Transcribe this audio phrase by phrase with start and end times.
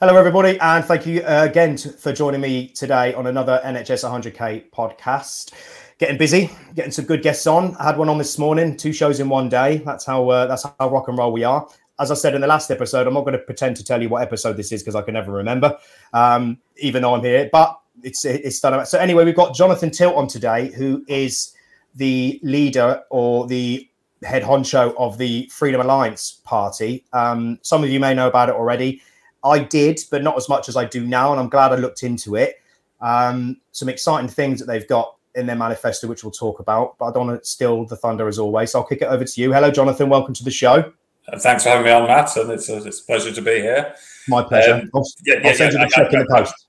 [0.00, 4.68] Hello, everybody, and thank you uh, again for joining me today on another NHS 100K
[4.70, 5.52] podcast.
[5.98, 7.76] Getting busy, getting some good guests on.
[7.76, 9.78] I had one on this morning, two shows in one day.
[9.86, 11.68] That's how uh, that's how rock and roll we are.
[12.00, 14.08] As I said in the last episode, I'm not going to pretend to tell you
[14.08, 15.78] what episode this is because I can never remember,
[16.12, 17.48] um, even though I'm here.
[17.52, 18.84] But it's it's done.
[18.86, 21.54] So anyway, we've got Jonathan Tilt on today, who is
[21.94, 23.88] the leader or the
[24.24, 27.04] head honcho of the Freedom Alliance Party.
[27.12, 29.00] Um, some of you may know about it already.
[29.44, 32.02] I did, but not as much as I do now, and I'm glad I looked
[32.02, 32.56] into it.
[33.00, 36.96] Um, some exciting things that they've got in their manifesto, which we'll talk about.
[36.98, 38.72] But I don't want to steal the thunder as always.
[38.72, 39.52] So I'll kick it over to you.
[39.52, 40.08] Hello, Jonathan.
[40.08, 40.92] Welcome to the show.
[41.28, 42.34] Uh, thanks for having me on, Matt.
[42.36, 43.94] And it's a, it's a pleasure to be here.
[44.28, 44.74] My pleasure.
[44.74, 46.63] Um, I'll, yeah, yeah, I'll send yeah, you the check in the post.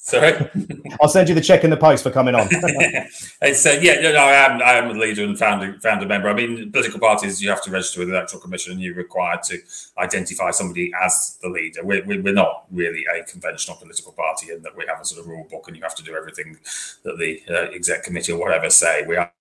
[0.00, 0.48] Sorry,
[1.02, 2.46] I'll send you the check in the post for coming on.
[2.50, 6.28] it's uh, yeah, no, I am I am a leader and founder founder member.
[6.28, 9.42] I mean, political parties you have to register with the electoral commission, and you're required
[9.44, 9.58] to
[9.98, 11.84] identify somebody as the leader.
[11.84, 15.26] We're, we're not really a conventional political party in that we have a sort of
[15.26, 16.58] rule book, and you have to do everything
[17.02, 19.04] that the uh, exec committee or whatever say.
[19.04, 19.32] We are,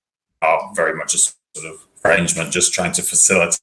[0.41, 3.59] are very much a sort of arrangement, just trying to facilitate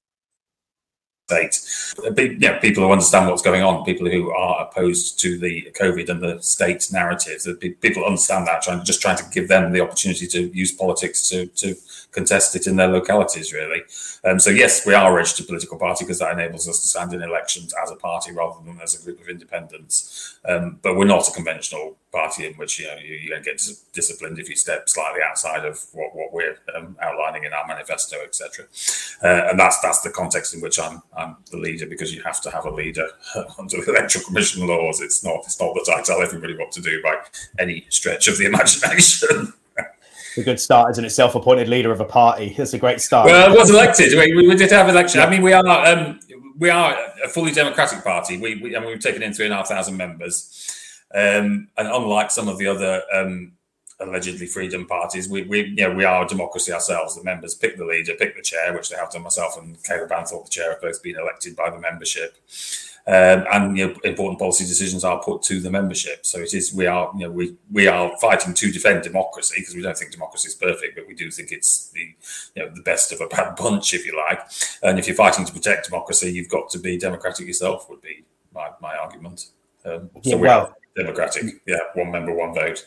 [1.26, 1.60] state.
[1.98, 5.66] Uh, you know, people who understand what's going on, people who are opposed to the
[5.80, 9.72] COVID and the state narratives, uh, people understand that, trying just trying to give them
[9.72, 11.74] the opportunity to use politics to to
[12.14, 13.82] contest it in their localities, really.
[14.24, 17.12] Um, so yes, we are a registered political party because that enables us to stand
[17.12, 20.38] in elections as a party rather than as a group of independents.
[20.48, 23.84] Um, but we're not a conventional party in which you know you, you get dis-
[23.92, 28.16] disciplined if you step slightly outside of what, what we're um, outlining in our manifesto,
[28.22, 28.66] etc.
[29.22, 32.40] Uh, and that's that's the context in which I'm I'm the leader because you have
[32.42, 33.08] to have a leader
[33.58, 35.00] under the electoral commission laws.
[35.00, 37.16] It's not it's not that I tell everybody what to do by
[37.58, 39.52] any stretch of the imagination.
[40.36, 41.10] a good start, isn't it?
[41.10, 42.54] Self-appointed leader of a party.
[42.56, 43.26] That's a great start.
[43.26, 44.12] Well, I was elected.
[44.16, 45.20] We, we did have election.
[45.20, 46.20] I mean, we are um,
[46.58, 48.38] we are a fully democratic party.
[48.38, 50.76] We, we I mean, we've taken in three and a half thousand members,
[51.14, 53.52] um, and unlike some of the other um,
[54.00, 57.16] allegedly freedom parties, we we know, we are a democracy ourselves.
[57.16, 59.22] The members pick the leader, pick the chair, which they have done.
[59.22, 62.36] Myself and Caleb Banthorpe, the chair, have both been elected by the membership.
[63.06, 66.24] Um, and you know, important policy decisions are put to the membership.
[66.24, 69.74] So it is we are you know we we are fighting to defend democracy because
[69.74, 72.14] we don't think democracy is perfect, but we do think it's the
[72.54, 74.40] you know the best of a bad bunch, if you like.
[74.82, 77.90] And if you're fighting to protect democracy, you've got to be democratic yourself.
[77.90, 79.50] Would be my, my argument.
[79.84, 81.60] Um, so yeah, we well, are democratic.
[81.66, 82.86] Yeah, one member, one vote.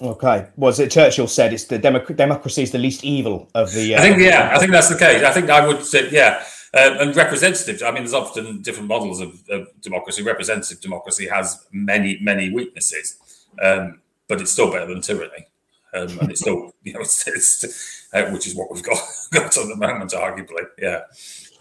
[0.00, 0.46] Okay.
[0.56, 3.96] Was it Churchill said it's the democ- democracy is the least evil of the?
[3.96, 5.24] Uh, I think yeah, I think that's the case.
[5.24, 6.44] I think I would say yeah.
[6.72, 10.22] Um, and representative, I mean, there's often different models of, of democracy.
[10.22, 13.16] Representative democracy has many, many weaknesses,
[13.60, 15.48] um, but it's still better than tyranny.
[15.92, 18.98] Um, and it's still, you know, it's, it's uh, which is what we've got,
[19.32, 20.64] got at the moment, arguably.
[20.78, 21.02] Yeah.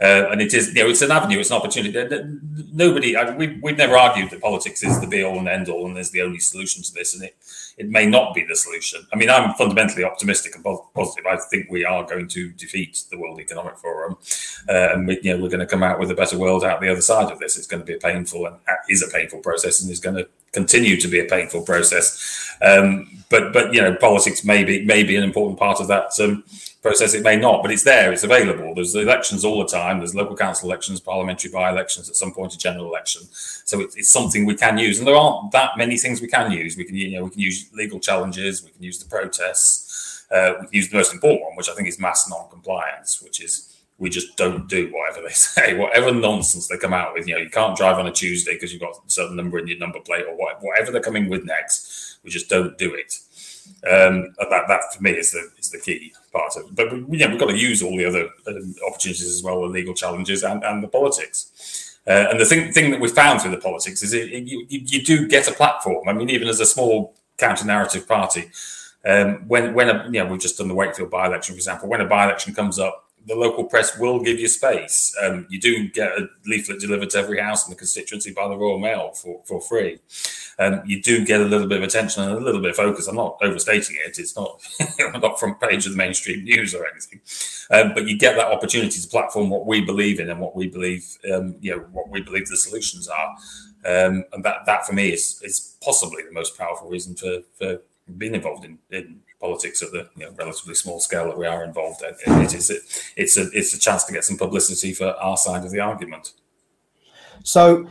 [0.02, 2.40] Uh, and it is, you know, it's an avenue, it's an opportunity.
[2.72, 5.88] Nobody, I, we, we've never argued that politics is the be all and end all
[5.88, 7.16] and is the only solution to this.
[7.16, 7.36] And it,
[7.78, 9.06] it may not be the solution.
[9.13, 11.25] I mean, I'm fundamentally optimistic and positive.
[11.25, 14.18] I think we are going to defeat the World Economic Forum,
[14.68, 16.81] uh, and we, you know, we're going to come out with a better world out
[16.81, 17.57] the other side of this.
[17.57, 18.57] It's going to be a painful and
[18.88, 22.57] is a painful process, and is going to continue to be a painful process.
[22.62, 26.19] Um, but but you know, politics may be may be an important part of that.
[26.19, 26.44] Um,
[26.81, 27.13] process.
[27.13, 28.12] It may not, but it's there.
[28.13, 28.74] It's available.
[28.74, 30.00] There's elections all the time.
[30.00, 33.24] There's local council elections, parliamentary by-elections, at some point a general election.
[33.31, 36.51] So it's, it's something we can use, and there aren't that many things we can
[36.51, 36.78] use.
[36.78, 38.64] We can you know we can use legal challenges.
[38.64, 40.25] We can use the protests.
[40.31, 43.42] Uh, we can use the most important one, which I think is mass non-compliance, which
[43.42, 47.28] is we just don't do whatever they say, whatever nonsense they come out with.
[47.28, 49.68] You know, you can't drive on a Tuesday because you've got a certain number in
[49.68, 52.19] your number plate, or whatever they're coming with next.
[52.24, 53.14] We just don't do it.
[53.88, 56.75] Um, that that for me is the is the key part of it.
[56.75, 59.94] But yeah, we've got to use all the other um, opportunities as well, the legal
[59.94, 61.98] challenges and, and the politics.
[62.08, 64.66] Uh, and the thing thing that we found through the politics is it, it, you,
[64.69, 66.08] you do get a platform.
[66.09, 68.51] I mean, even as a small counter narrative party,
[69.05, 71.89] um, when when a, you know we've just done the Wakefield by election, for example,
[71.89, 75.16] when a by election comes up, the local press will give you space.
[75.22, 78.57] Um, you do get a leaflet delivered to every house in the constituency by the
[78.57, 80.00] Royal Mail for, for free.
[80.59, 83.07] Um, you do get a little bit of attention and a little bit of focus.
[83.07, 84.19] I'm not overstating it.
[84.19, 84.61] It's not
[85.21, 87.21] not front page of the mainstream news or anything,
[87.71, 90.67] um, but you get that opportunity to platform what we believe in and what we
[90.67, 93.35] believe, um, you know, what we believe the solutions are.
[93.85, 97.81] Um, and that, that for me is is possibly the most powerful reason for, for
[98.17, 101.63] being involved in, in politics at the you know, relatively small scale that we are
[101.63, 102.41] involved in.
[102.41, 102.69] It is
[103.15, 106.33] it's a it's a chance to get some publicity for our side of the argument.
[107.44, 107.88] So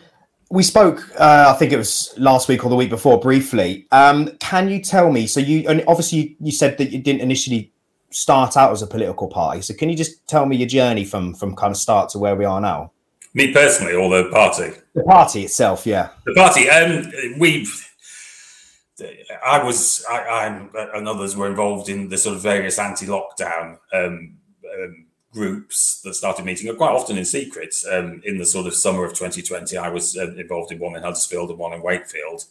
[0.50, 3.86] we spoke, uh, I think it was last week or the week before, briefly.
[3.92, 5.26] Um, can you tell me?
[5.26, 7.72] So you and obviously you, you said that you didn't initially
[8.10, 9.60] start out as a political party.
[9.60, 12.36] So can you just tell me your journey from from kind of start to where
[12.36, 12.92] we are now?
[13.34, 14.72] Me personally, or the party?
[14.94, 16.08] The party itself, yeah.
[16.24, 16.68] The party.
[16.68, 17.84] Um, we've.
[19.46, 20.46] I was, I, I
[20.96, 24.38] and others were involved in the sort of various anti-lockdown um,
[24.74, 25.06] um,
[25.38, 27.74] groups that started meeting, quite often in secret.
[27.90, 31.02] Um, in the sort of summer of 2020, I was uh, involved in one in
[31.02, 32.44] Huddersfield and one in Wakefield.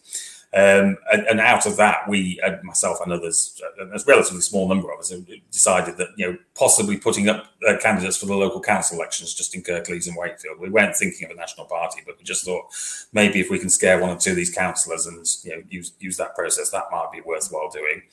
[0.54, 4.70] Um, and, and, out of that, we, uh, myself and others, uh, a relatively small
[4.70, 5.14] number of us,
[5.52, 9.54] decided that you know possibly putting up uh, candidates for the local council elections just
[9.54, 10.58] in Kirklees and Wakefield.
[10.58, 12.68] We weren't thinking of a national party, but we just thought
[13.12, 15.92] maybe if we can scare one or two of these councillors and you know use
[16.00, 18.04] use that process, that might be worthwhile doing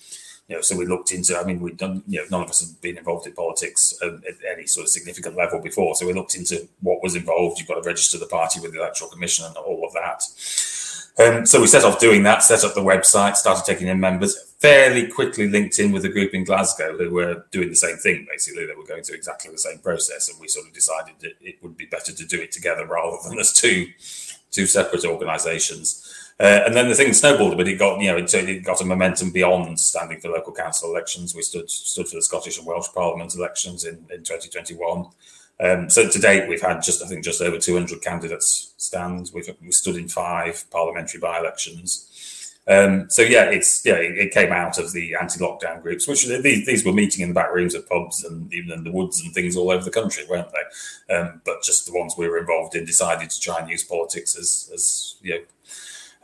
[0.49, 1.39] you know, so we looked into.
[1.39, 2.03] I mean, we'd done.
[2.07, 4.91] You know, none of us had been involved in politics at, at, any sort of
[4.91, 5.95] significant level before.
[5.95, 7.59] So we looked into what was involved.
[7.59, 10.23] You've got to register the party with the electoral commission and all of that.
[11.17, 14.53] Um, so we set off doing that, set up the website, started taking in members.
[14.59, 18.27] Fairly quickly linked in with a group in Glasgow who were doing the same thing.
[18.31, 21.35] Basically, they were going through exactly the same process, and we sort of decided that
[21.41, 23.87] it would be better to do it together rather than as two
[24.51, 26.04] two separate organisations.
[26.41, 27.69] Uh, and then the thing snowballed but.
[27.69, 31.35] It got you know it, it, got a momentum beyond standing for local council elections.
[31.35, 35.07] We stood stood for the Scottish and Welsh Parliament elections in in 2021.
[35.61, 39.31] Um, so to date, we've had just I think just over 200 candidates stand.
[39.33, 42.11] We've we stood in five parliamentary by-elections.
[42.67, 46.65] Um, so yeah, it's yeah, it, it, came out of the anti-lockdown groups, which these,
[46.65, 49.35] these were meeting in the back rooms of pubs and even in the woods and
[49.35, 51.15] things all over the country, weren't they?
[51.15, 54.35] Um, but just the ones we were involved in decided to try and use politics
[54.37, 55.45] as as you know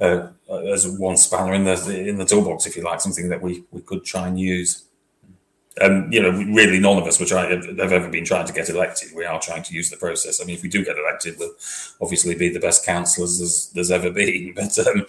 [0.00, 0.28] uh,
[0.72, 3.80] as one spanner in the in the toolbox, if you like, something that we we
[3.82, 4.84] could try and use
[5.80, 8.68] um, you know, really none of us were trying have ever been trying to get
[8.68, 9.10] elected.
[9.14, 10.40] We are trying to use the process.
[10.40, 11.54] I mean, if we do get elected, we'll
[12.00, 14.54] obviously be the best councillors there's, there's ever been.
[14.60, 15.06] But um,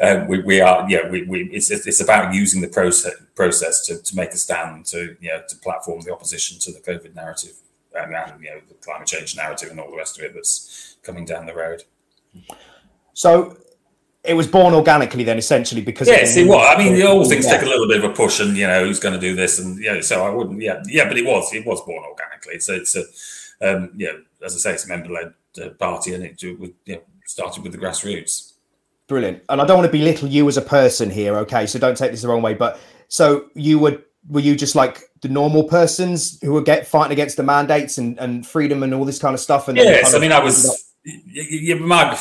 [0.00, 4.00] um, we, we, are, yeah, we, we, it's it's about using the process process to,
[4.02, 7.54] to make a stand to you know to platform the opposition to the COVID narrative
[7.94, 10.96] and, and you know the climate change narrative and all the rest of it that's
[11.02, 11.82] coming down the road.
[13.14, 13.56] So
[14.24, 17.52] it was born organically then essentially because yeah see what i mean all things yeah.
[17.52, 19.58] take a little bit of a push and you know who's going to do this
[19.58, 22.58] and yeah so i wouldn't yeah yeah but it was it was born organically.
[22.60, 23.04] So it's a
[23.62, 27.00] um you know as i say it's a member-led uh, party and it you know,
[27.26, 28.54] started with the grassroots.
[29.06, 29.42] Brilliant.
[29.48, 31.66] And i don't want to belittle you as a person here okay?
[31.66, 35.02] So don't take this the wrong way but so you would were you just like
[35.20, 39.04] the normal persons who were get fighting against the mandates and, and freedom and all
[39.04, 42.18] this kind of stuff and yes i mean i was yeah, my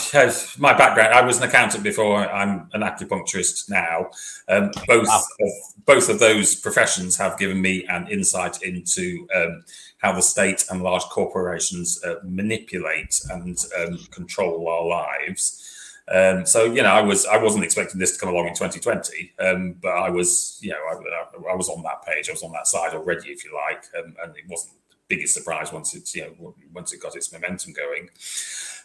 [0.58, 1.14] my background.
[1.14, 2.30] I was an accountant before.
[2.30, 4.10] I'm an acupuncturist now.
[4.50, 5.24] Um, both wow.
[5.40, 5.52] of,
[5.86, 9.64] both of those professions have given me an insight into um,
[10.00, 15.70] how the state and large corporations uh, manipulate and um, control our lives.
[16.12, 19.34] Um, so you know, I was I wasn't expecting this to come along in 2020,
[19.40, 22.28] um, but I was you know I, I, was on that page.
[22.28, 25.34] I was on that side already, if you like, um, and it wasn't the biggest
[25.34, 28.10] surprise once it's you know once it got its momentum going.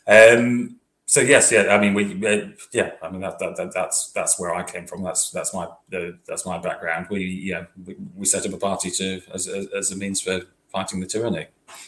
[0.08, 0.76] Um,
[1.06, 1.68] so yes, yeah.
[1.74, 2.92] I mean, we, uh, yeah.
[3.02, 5.02] I mean, that, that, that, that's that's where I came from.
[5.02, 7.06] That's that's my uh, that's my background.
[7.10, 10.42] We yeah, we, we, set up a party to as, as, as a means for
[10.70, 11.46] fighting the tyranny.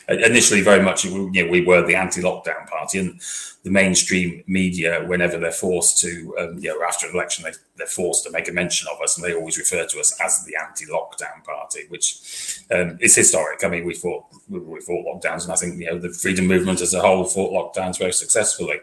[0.08, 3.20] Initially, very much, you know, we were the anti-lockdown party, and
[3.62, 7.86] the mainstream media, whenever they're forced to, um, you know, after an election, they, they're
[7.86, 10.56] forced to make a mention of us, and they always refer to us as the
[10.56, 13.62] anti-lockdown party, which um, is historic.
[13.62, 16.80] I mean, we fought we fought lockdowns, and I think you know the freedom movement
[16.80, 18.80] as a whole fought lockdowns very successfully.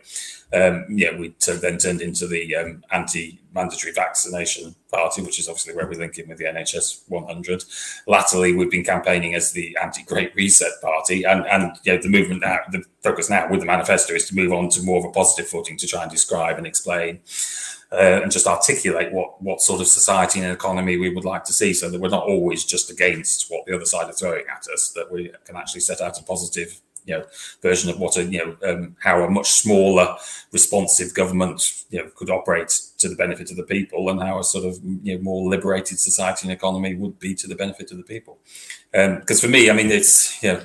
[0.53, 5.75] Um, yeah, we t- then turned into the um, anti-mandatory vaccination party, which is obviously
[5.75, 7.65] where we link in with the NHS 100.
[8.07, 12.41] Latterly, we've been campaigning as the anti-Great Reset party, and and you know, the movement
[12.41, 15.13] now, the focus now with the manifesto is to move on to more of a
[15.21, 17.19] positive footing to try and describe and explain.
[17.89, 21.53] Uh, and just articulate what what sort of society and economy we would like to
[21.53, 24.63] see, so that we're not always just against what the other side are throwing at
[24.73, 24.91] us.
[24.93, 27.25] That we can actually set out a positive you know
[27.61, 30.15] version of what a you know um, how a much smaller
[30.51, 34.43] responsive government you know could operate to the benefit of the people and how a
[34.43, 37.97] sort of you know more liberated society and economy would be to the benefit of
[37.97, 38.37] the people.
[38.91, 40.61] Because um, for me i mean it's you know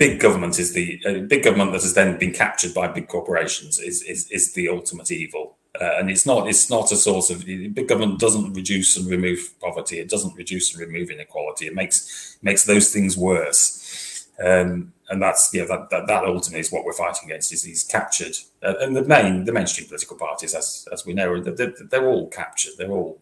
[0.00, 3.78] big government is the uh, big government that has then been captured by big corporations
[3.78, 5.56] is is, is the ultimate evil.
[5.80, 9.54] Uh, and it's not it's not a source of big government doesn't reduce and remove
[9.60, 9.98] poverty.
[10.00, 11.66] It doesn't reduce and remove inequality.
[11.66, 14.26] It makes makes those things worse.
[14.42, 17.84] Um, and that's yeah that, that, that ultimately is what we're fighting against is these
[17.84, 22.08] captured uh, and the main the mainstream political parties as as we know they're, they're,
[22.08, 23.20] all captured they're all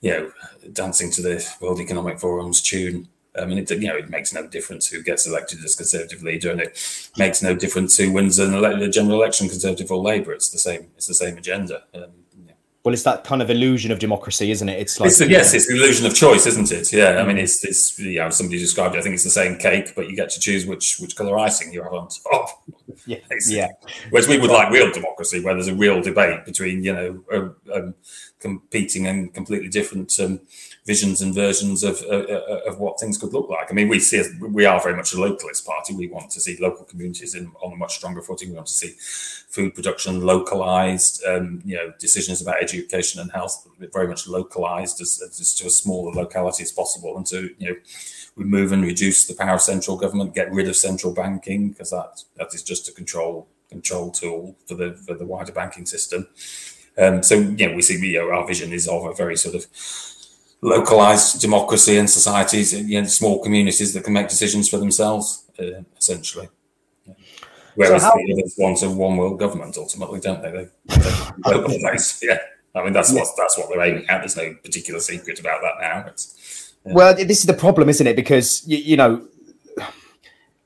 [0.00, 0.32] you know
[0.72, 3.08] dancing to the World Economic Forum's tune
[3.40, 6.50] I mean, it, you know, it makes no difference who gets elected as Conservative leader,
[6.50, 10.34] and it makes no difference who wins an ele- a general election, Conservative or Labour.
[10.34, 10.90] It's the same.
[10.96, 11.84] It's the same agenda.
[11.94, 12.10] Um,
[12.84, 14.80] well, it's that kind of illusion of democracy, isn't it?
[14.80, 16.92] It's like it's yes, it's the illusion of choice, isn't it?
[16.92, 18.98] Yeah, I mean, it's it's you know somebody described it.
[18.98, 21.72] I think it's the same cake, but you get to choose which which color icing
[21.72, 22.62] you have on top.
[23.06, 23.68] Yeah, yeah.
[24.10, 27.76] Whereas we would like real democracy, where there's a real debate between you know uh,
[27.76, 27.94] um,
[28.38, 30.40] competing and completely different um,
[30.84, 33.70] visions and versions of uh, uh, of what things could look like.
[33.70, 35.94] I mean, we see we are very much a localist party.
[35.94, 38.50] We want to see local communities in, on a much stronger footing.
[38.50, 41.24] We want to see food production localized.
[41.24, 45.70] Um, you know, decisions about education and health very much localized as, as to a
[45.70, 47.76] smaller locality as possible, and to you know
[48.34, 52.24] remove and reduce the power of central government, get rid of central banking because that
[52.36, 56.26] that is just a control control tool for the for the wider banking system.
[56.98, 59.66] Um, so yeah, we see you know, our vision is of a very sort of
[60.62, 65.82] localized democracy and societies, you know, small communities that can make decisions for themselves, uh,
[65.98, 66.48] essentially.
[67.74, 70.50] Whereas so how- the others want a one world government, ultimately, don't they?
[70.50, 72.38] They, they yeah.
[72.74, 73.20] I mean, that's yeah.
[73.20, 74.20] what that's what they're aiming at.
[74.20, 76.04] There's no particular secret about that now.
[76.08, 76.94] It's, yeah.
[76.94, 78.16] Well, this is the problem, isn't it?
[78.16, 79.26] Because you, you, know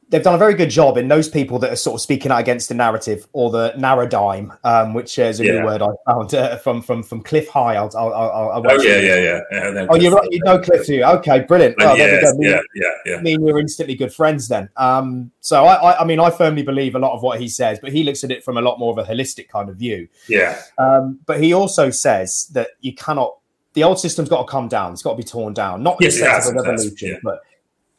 [0.09, 2.41] they've done a very good job in those people that are sort of speaking out
[2.41, 5.53] against the narrative or the narrowdime, um, which is a yeah.
[5.53, 7.77] new word I found uh, from from from Clif High.
[7.77, 9.87] I'll, I'll, I'll, I'll oh yeah, yeah, yeah, yeah.
[9.89, 10.29] Oh, you're right.
[10.31, 11.03] You know Clif too.
[11.03, 11.77] Okay, brilliant.
[11.81, 13.21] Oh, yes, yeah, yeah, yeah.
[13.21, 14.69] Me and you are instantly good friends then.
[14.77, 17.79] Um, so I, I, I, mean, I firmly believe a lot of what he says,
[17.81, 20.09] but he looks at it from a lot more of a holistic kind of view.
[20.29, 20.61] Yeah.
[20.79, 23.39] Um, but he also says that you cannot
[23.75, 24.93] the old system's got to come down.
[24.93, 25.83] It's got to be torn down.
[25.83, 27.19] Not yes, the of a revolution, yeah.
[27.23, 27.43] but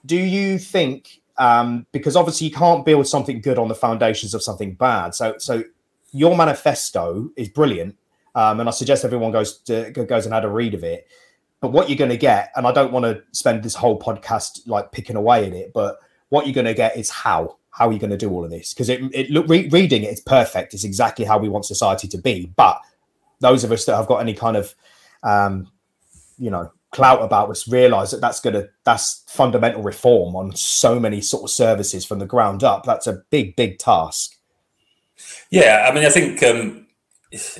[0.07, 4.41] do you think um, because obviously you can't build something good on the foundations of
[4.41, 5.13] something bad.
[5.15, 5.63] So, so
[6.11, 7.95] your manifesto is brilliant,
[8.35, 11.07] um, and I suggest everyone goes to, goes and had a read of it.
[11.59, 14.67] But what you're going to get, and I don't want to spend this whole podcast
[14.67, 15.97] like picking away at it, but
[16.29, 18.49] what you're going to get is how how are you going to do all of
[18.49, 18.73] this?
[18.73, 20.73] Because it, it look re- reading it, it's perfect.
[20.73, 22.51] It's exactly how we want society to be.
[22.55, 22.81] But
[23.39, 24.73] those of us that have got any kind of
[25.23, 25.71] um,
[26.39, 31.21] you know clout about us realize that that's gonna that's fundamental reform on so many
[31.21, 32.85] sort of services from the ground up.
[32.85, 34.37] That's a big big task.
[35.49, 36.86] Yeah i mean i think um
[37.31, 37.59] it's,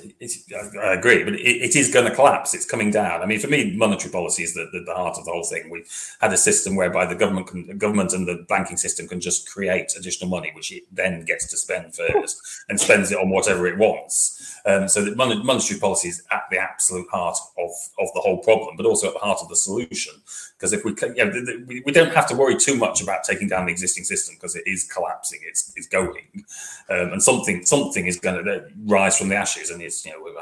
[0.82, 2.54] I agree, but it, it is going to collapse.
[2.54, 3.22] It's coming down.
[3.22, 5.70] I mean, for me, monetary policy is the, the, the, heart of the whole thing.
[5.70, 5.90] We've
[6.22, 9.50] had a system whereby the government, can, the government and the banking system can just
[9.50, 13.68] create additional money, which it then gets to spend first and spends it on whatever
[13.68, 14.58] it wants.
[14.66, 18.78] Um, so that monetary policy is at the absolute heart of, of the whole problem,
[18.78, 20.14] but also at the heart of the solution.
[20.58, 23.66] Because if we, you know, we don't have to worry too much about taking down
[23.66, 26.46] the existing system because it is collapsing, it's, it's going,
[26.90, 30.22] um, and something something is going to rise from the ashes, and it's you know
[30.22, 30.34] we're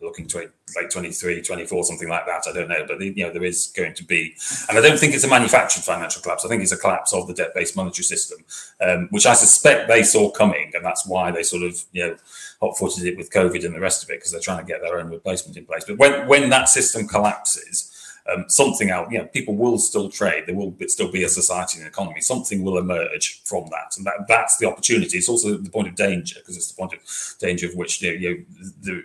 [0.00, 2.44] looking to like 23, 24, something like that.
[2.48, 4.34] I don't know, but you know there is going to be,
[4.68, 6.44] and I don't think it's a manufactured financial collapse.
[6.44, 8.38] I think it's a collapse of the debt-based monetary system,
[8.80, 12.16] um, which I suspect they saw coming, and that's why they sort of you know
[12.60, 14.98] hot-footed it with COVID and the rest of it because they're trying to get their
[14.98, 15.84] own replacement in place.
[15.84, 17.99] But when when that system collapses,
[18.32, 20.44] um, something out, you know, people will still trade.
[20.46, 22.20] There will still be a society and economy.
[22.20, 25.18] Something will emerge from that, and that, that's the opportunity.
[25.18, 27.00] It's also the point of danger because it's the point of
[27.38, 29.04] danger of which you know, you know the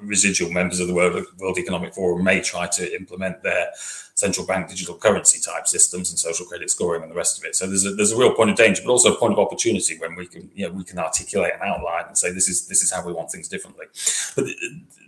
[0.00, 3.68] residual members of the World, World Economic Forum may try to implement their
[4.18, 7.54] central bank digital currency type systems and social credit scoring and the rest of it.
[7.54, 9.96] So there's a, there's a real point of danger, but also a point of opportunity
[9.96, 12.82] when we can you know we can articulate an outline and say this is this
[12.82, 13.86] is how we want things differently.
[14.34, 14.54] But the,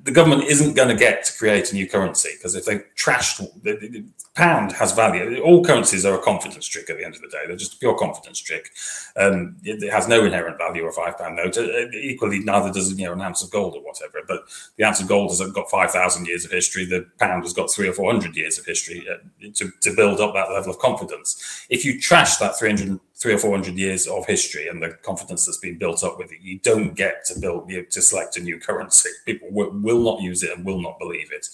[0.05, 3.39] the government isn't going to get to create a new currency because if they trashed
[3.65, 5.41] the, the, pound has value.
[5.43, 7.41] All currencies are a confidence trick at the end of the day.
[7.47, 8.71] They're just a pure confidence trick.
[9.17, 10.87] Um, it, it, has no inherent value.
[10.87, 11.59] A five pound note.
[11.59, 14.21] Uh, equally, neither does you know an ounce of gold or whatever.
[14.27, 14.45] But
[14.77, 16.85] the ounce of gold has got five thousand years of history.
[16.85, 20.21] The pound has got three or four hundred years of history uh, to, to build
[20.21, 21.67] up that level of confidence.
[21.71, 24.91] If you trash that three hundred three or four hundred years of history and the
[25.03, 28.37] confidence that's been built up with it, you don't get to build you to select
[28.37, 29.11] a new currency.
[29.27, 31.47] People will, will, not use it and will not believe it,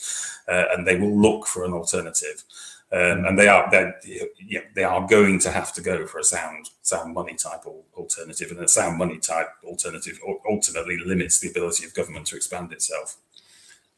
[0.49, 2.45] uh, and they will look for an alternative.
[2.93, 3.69] Um, and they are
[4.05, 8.53] yeah, they are going to have to go for a sound sound money type alternative,
[8.53, 13.17] and a sound money type alternative ultimately limits the ability of government to expand itself.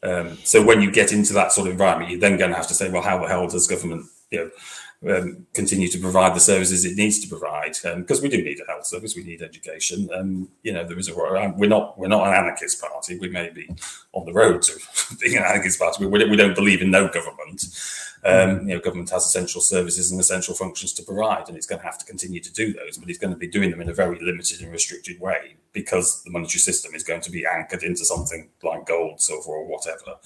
[0.03, 2.69] Um, so when you get into that sort of environment, you're then going to have
[2.69, 4.51] to say, well, how the hell does government, you know,
[5.07, 8.59] um, continue to provide the services it needs to provide because um, we do need
[8.61, 10.09] a health service, we need education.
[10.13, 13.17] Um, you know, there is a we're not we're not an anarchist party.
[13.17, 13.71] We may be
[14.13, 14.73] on the road to
[15.21, 16.05] being an anarchist party.
[16.05, 17.65] We, we don't believe in no government.
[18.29, 21.81] Um, you know, government has essential services and essential functions to provide, and it's going
[21.81, 22.99] to have to continue to do those.
[22.99, 26.23] But it's going to be doing them in a very limited and restricted way because
[26.25, 30.17] the monetary system is going to be anchored into something like gold, silver, or whatever.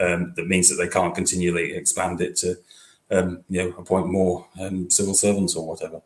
[0.00, 2.56] Um, that means that they can't continually expand it to
[3.10, 6.00] um, you know, appoint more um, civil servants or whatever.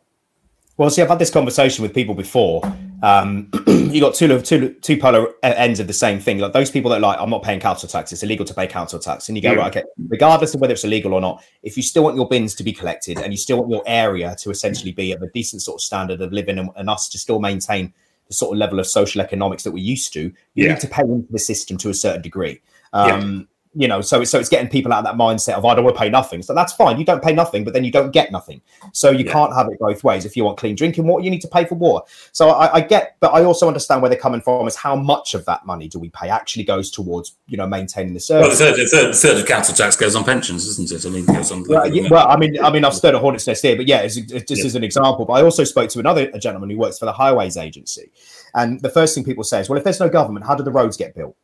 [0.77, 2.61] Well, see, I've had this conversation with people before.
[3.01, 6.37] Um, you got two, two, two polar ends of the same thing.
[6.37, 8.11] Like those people that like, I'm not paying council tax.
[8.11, 9.57] It's illegal to pay council tax, and you go, yeah.
[9.57, 12.53] right, okay, regardless of whether it's illegal or not, if you still want your bins
[12.55, 15.63] to be collected and you still want your area to essentially be of a decent
[15.63, 17.91] sort of standard of living and, and us to still maintain
[18.27, 20.73] the sort of level of social economics that we're used to, you Yeah.
[20.73, 22.61] need to pay into the system to a certain degree.
[22.93, 23.47] Um,
[23.79, 25.95] You know, so so it's getting people out of that mindset of I don't want
[25.95, 26.41] to pay nothing.
[26.41, 26.97] So that's fine.
[26.97, 28.59] You don't pay nothing, but then you don't get nothing.
[28.91, 29.31] So you Yeah.
[29.33, 30.25] can't have it both ways.
[30.25, 32.03] If you want clean drinking water, you need to pay for water.
[32.31, 34.67] So I, I get, but I also understand where they're coming from.
[34.67, 38.15] Is how much of that money do we pay actually goes towards you know maintaining
[38.15, 38.59] the Well, the service.
[38.59, 41.05] third, the third, the third of council tax goes on pensions, isn't it?
[41.05, 41.63] I mean, goes on.
[41.69, 43.99] Well, yeah, well, I mean, I mean, I've stirred a hornet's nest here, but yeah,
[43.99, 44.65] it's, it's just Yeah.
[44.65, 45.25] as an example.
[45.25, 48.09] But I also spoke to another a gentleman who works for the Highways Agency,
[48.55, 50.71] and the first thing people say is, "Well, if there's no government, how do the
[50.71, 51.35] roads get built?"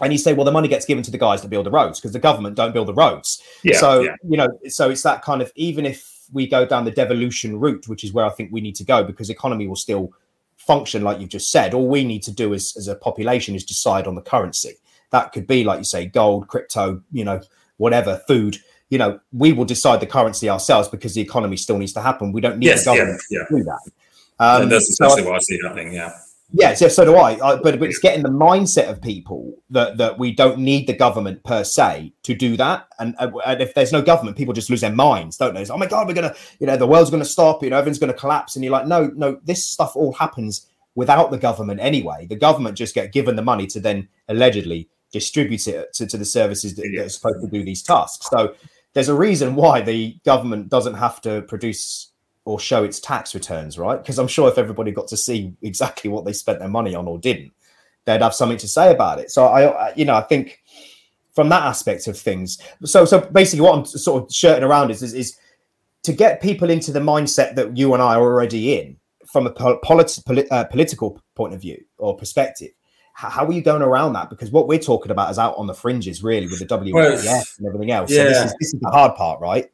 [0.00, 1.98] And you say, "Well, the money gets given to the guys that build the roads
[2.00, 4.14] because the government don't build the roads." yeah, so yeah.
[4.28, 7.88] you know, so it's that kind of even if we go down the devolution route,
[7.88, 10.12] which is where I think we need to go, because economy will still
[10.56, 11.74] function like you've just said.
[11.74, 14.74] All we need to do as, as a population is decide on the currency.
[15.10, 17.40] That could be, like you say, gold, crypto, you know,
[17.78, 18.58] whatever, food.
[18.90, 22.30] You know, we will decide the currency ourselves because the economy still needs to happen.
[22.32, 23.38] We don't need Yes, the government yeah.
[23.48, 23.80] to do that.
[24.38, 25.92] Um, And that's so I- what I see happening.
[25.92, 26.12] Yeah.
[26.52, 27.32] Yeah, so, so do I.
[27.32, 30.92] I but, but it's getting the mindset of people that that we don't need the
[30.92, 32.88] government per se to do that.
[32.98, 35.62] And, uh, and if there's no government, people just lose their minds, don't they?
[35.62, 37.62] It's, oh my god, we're gonna, you know, the world's gonna stop.
[37.62, 38.56] You know, everything's gonna collapse.
[38.56, 42.26] And you're like, no, no, this stuff all happens without the government anyway.
[42.26, 46.24] The government just get given the money to then allegedly distribute it to, to the
[46.24, 48.28] services that, that are supposed to do these tasks.
[48.28, 48.54] So
[48.94, 52.09] there's a reason why the government doesn't have to produce
[52.44, 53.98] or show its tax returns, right?
[54.02, 57.06] Because I'm sure if everybody got to see exactly what they spent their money on
[57.06, 57.52] or didn't,
[58.04, 59.30] they'd have something to say about it.
[59.30, 60.60] So I, I you know, I think
[61.34, 62.58] from that aspect of things.
[62.84, 65.36] So, so basically, what I'm sort of shirting around is, is, is
[66.02, 68.96] to get people into the mindset that you and I are already in
[69.30, 72.70] from a pol- polit- polit- uh, political point of view or perspective.
[73.18, 74.30] H- How are you going around that?
[74.30, 77.44] Because what we're talking about is out on the fringes, really, with the WEF Well,
[77.58, 78.10] and everything else.
[78.10, 79.70] So this is, this is the hard part, right?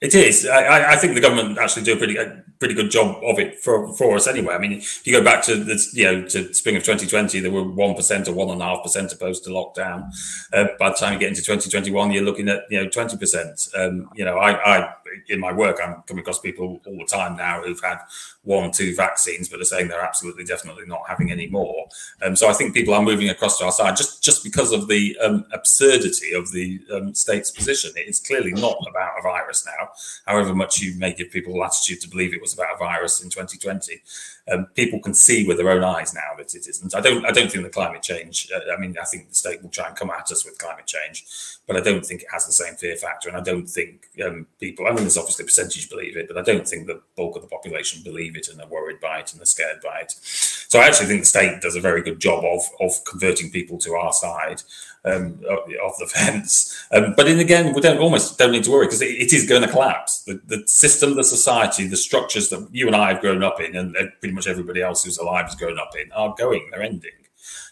[0.00, 0.46] It is.
[0.46, 3.58] I, I- think the government actually do a pretty a pretty good job of it
[3.60, 4.54] for, for us anyway.
[4.54, 7.50] I mean, if you go back to the you know to spring of 2020, there
[7.50, 10.10] were one percent or one and a half percent opposed to lockdown.
[10.52, 13.68] Uh, by the time you get into 2021, you're looking at you know 20 percent.
[13.76, 14.94] Um, you know, I, I
[15.28, 17.98] in my work, I'm coming across people all the time now who've had
[18.42, 21.86] one, two vaccines, but are saying they're absolutely definitely not having any more.
[22.22, 24.88] Um, so I think people are moving across to our side just just because of
[24.88, 27.92] the um, absurdity of the um, state's position.
[27.96, 29.90] It is clearly not about a virus now
[30.26, 33.30] however much you may give people latitude to believe it was about a virus in
[33.30, 34.02] 2020.
[34.50, 36.94] Um, people can see with their own eyes now that it isn't.
[36.94, 37.24] I don't.
[37.24, 38.50] I don't think the climate change.
[38.54, 40.86] Uh, I mean, I think the state will try and come at us with climate
[40.86, 41.24] change,
[41.66, 43.28] but I don't think it has the same fear factor.
[43.28, 44.86] And I don't think um, people.
[44.86, 47.42] I mean, there's obviously a percentage believe it, but I don't think the bulk of
[47.42, 50.12] the population believe it and are worried by it and are scared by it.
[50.22, 53.78] So I actually think the state does a very good job of of converting people
[53.78, 54.62] to our side
[55.04, 56.86] um, of the fence.
[56.92, 59.46] Um, but then again, we don't almost don't need to worry because it, it is
[59.46, 60.22] going to collapse.
[60.24, 63.76] The, the system, the society, the structures that you and I have grown up in,
[63.76, 66.68] and, pretty much everybody else who's alive has grown up in, are going.
[66.70, 67.12] They're ending.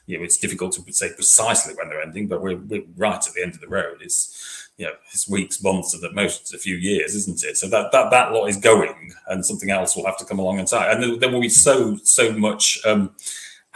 [0.07, 3.35] You know, it's difficult to say precisely when they're ending, but we're, we're right at
[3.35, 3.99] the end of the road.
[4.01, 7.57] It's you know, it's weeks, months, at most a few years, isn't it?
[7.57, 10.61] So that that that lot is going, and something else will have to come along
[10.61, 10.91] and tie.
[10.91, 12.79] And there, there will be so so much.
[12.87, 13.11] Um,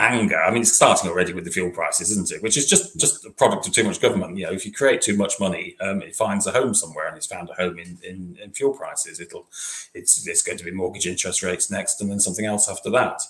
[0.03, 0.37] anger.
[0.37, 2.43] I mean, it's starting already with the fuel prices, isn't it?
[2.43, 4.37] Which is just just a product of too much government.
[4.37, 7.17] You know, if you create too much money, um, it finds a home somewhere, and
[7.17, 9.21] it's found a home in, in, in fuel prices.
[9.21, 9.47] It'll
[9.95, 13.23] it's it's going to be mortgage interest rates next, and then something else after that.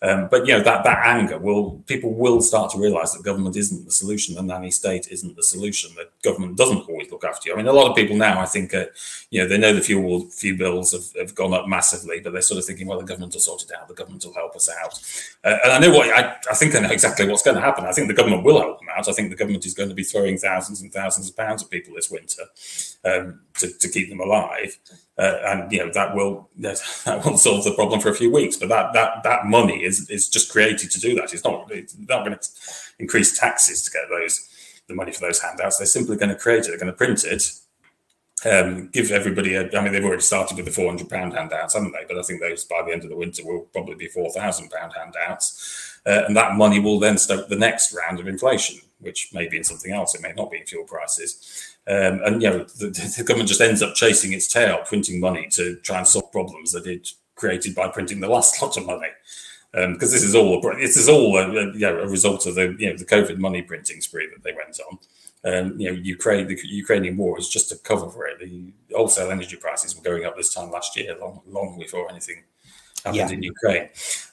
[0.00, 3.56] Um, but you know that that anger will people will start to realise that government
[3.56, 5.90] isn't the solution, the nanny state isn't the solution.
[5.96, 7.54] That government doesn't always look after you.
[7.54, 8.86] I mean, a lot of people now, I think, uh,
[9.30, 12.42] you know, they know the fuel fuel bills have, have gone up massively, but they're
[12.42, 13.88] sort of thinking, well, the government will sort it out.
[13.88, 15.00] The government will help us out.
[15.44, 17.84] Uh, and I know what I, I think I know exactly what's going to happen.
[17.84, 19.08] I think the government will help them out.
[19.08, 21.70] I think the government is going to be throwing thousands and thousands of pounds at
[21.70, 22.42] people this winter
[23.04, 24.78] um, to, to keep them alive.
[25.18, 28.56] Uh, and you know that will that will solve the problem for a few weeks.
[28.56, 31.32] But that that that money is is just created to do that.
[31.32, 32.48] It's not it's not going to
[32.98, 34.48] increase taxes to get those
[34.88, 35.78] the money for those handouts.
[35.78, 36.68] They're simply going to create it.
[36.68, 37.42] They're going to print it.
[38.44, 41.74] Um, give everybody a, I mean, they've already started with the four hundred pound handouts,
[41.74, 42.04] haven't they?
[42.08, 44.70] But I think those by the end of the winter will probably be four thousand
[44.70, 49.30] pound handouts, uh, and that money will then stoke the next round of inflation, which
[49.32, 50.14] may be in something else.
[50.14, 51.76] It may not be in fuel prices.
[51.86, 55.48] Um, and you know, the, the government just ends up chasing its tail, printing money
[55.52, 59.08] to try and solve problems that it created by printing the last lot of money.
[59.72, 62.56] Because um, this is all this is all a, a, you know, a result of
[62.56, 64.98] the you know the COVID money printing spree that they went on.
[65.44, 68.38] Um, you know, Ukraine, the Ukrainian war is just a cover for it.
[68.38, 72.44] The wholesale energy prices were going up this time last year, long, long before anything
[73.04, 73.30] happened Yeah.
[73.30, 73.88] in Ukraine.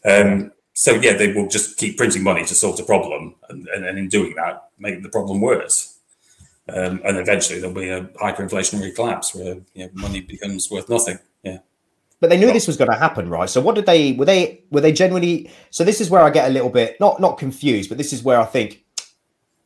[0.05, 3.83] Um, so yeah, they will just keep printing money to solve a problem, and, and,
[3.83, 5.97] and in doing that, make the problem worse.
[6.69, 11.19] Um, and eventually, there'll be a hyperinflationary collapse where you know, money becomes worth nothing.
[11.43, 11.57] Yeah.
[12.21, 13.49] But they knew this was going to happen, right?
[13.49, 16.49] So what did they were they were they generally so this is where I get
[16.49, 18.81] a little bit not not confused, but this is where I think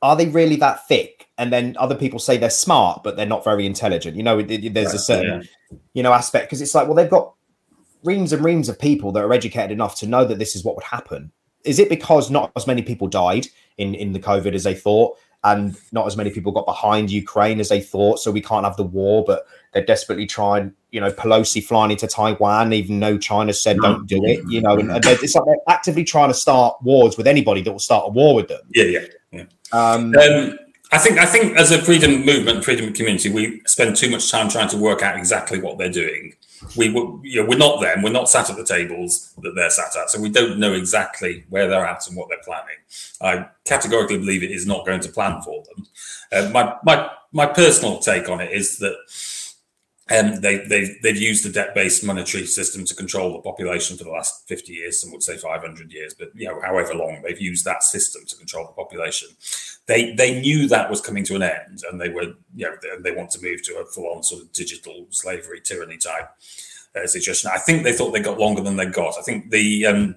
[0.02, 1.28] are they really that thick?
[1.38, 4.18] And then other people say they're smart, but they're not very intelligent.
[4.18, 5.78] You know, there's right, a certain yeah.
[5.94, 7.33] you know aspect because it's like, well, they've got
[8.04, 10.76] reams and reams of people that are educated enough to know that this is what
[10.76, 11.32] would happen.
[11.64, 15.18] Is it because not as many people died in in the COVID as they thought?
[15.44, 18.20] and not as many people got behind Ukraine as they thought.
[18.20, 20.74] So we can't have the war, but they're desperately trying.
[20.92, 24.44] You know, Pelosi flying into Taiwan, even though China said don't do it.
[24.48, 27.72] You know, and, and it's like they're actively trying to start wars with anybody that
[27.72, 28.62] will start a war with them.
[28.74, 29.46] Yeah, yeah, yeah.
[29.72, 30.58] Um, um,
[30.92, 34.50] I think I think as a freedom movement, freedom community, we spend too much time
[34.50, 36.36] trying to work out exactly what they're doing
[36.76, 38.02] we were, you know, we're not them.
[38.02, 41.46] We're not sat at the tables that they're sat at, so we don't know exactly
[41.50, 42.78] where they're at and what they're planning.
[43.22, 45.88] I categorically believe it is not going to plan for them.
[46.32, 48.96] Uh, my my my personal take on it is that
[50.12, 54.10] um, they, they've, they've used the debt-based monetary system to control the population for the
[54.10, 55.00] last 50 years.
[55.00, 58.36] Some would say 500 years, but you know, however long they've used that system to
[58.36, 59.30] control the population.
[59.86, 63.12] They they knew that was coming to an end, and they were you know they,
[63.12, 66.30] they want to move to a full-on sort of digital slavery tyranny type
[66.96, 67.52] uh, situation.
[67.54, 69.18] I think they thought they got longer than they got.
[69.18, 70.16] I think the um,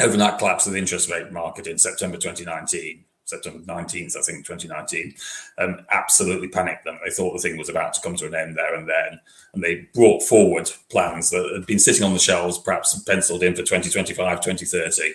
[0.00, 5.14] overnight collapse of the interest rate market in September 2019 September 19th, I think, 2019,
[5.58, 6.98] um, absolutely panicked them.
[7.04, 9.20] They thought the thing was about to come to an end there and then.
[9.54, 13.54] And they brought forward plans that had been sitting on the shelves, perhaps penciled in
[13.54, 15.12] for 2025, 2030.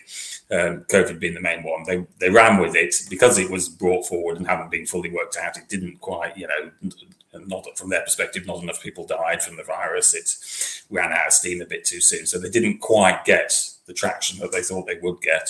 [0.50, 1.84] Um, COVID being the main one.
[1.86, 5.38] They, they ran with it because it was brought forward and hadn't been fully worked
[5.38, 5.58] out.
[5.58, 6.72] It didn't quite, you know,
[7.46, 10.13] not from their perspective, not enough people died from the virus.
[10.13, 12.26] It ran out of steam a bit too soon.
[12.26, 13.54] So they didn't quite get
[13.86, 15.50] the traction that they thought they would get.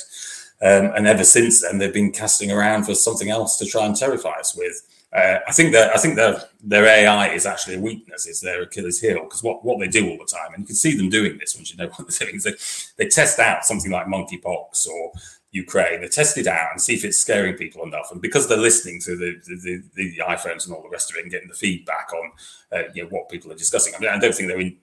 [0.62, 3.96] Um, and ever since then, they've been casting around for something else to try and
[3.96, 4.82] terrify us with.
[5.13, 8.28] Uh, I think that I think their their AI is actually a weakness.
[8.28, 10.76] It's their Achilles heel because what, what they do all the time, and you can
[10.76, 12.36] see them doing this once you know what they're doing.
[12.36, 15.13] Is they, they test out something like monkeypox or
[15.52, 16.02] Ukraine.
[16.02, 18.12] They test it out and see if it's scaring people enough.
[18.12, 21.17] And because they're listening to the the, the, the iPhones and all the rest of
[21.17, 22.32] it and getting the feedback on
[22.72, 23.93] uh, you know what people are discussing.
[23.96, 24.78] I mean, I don't think they're in.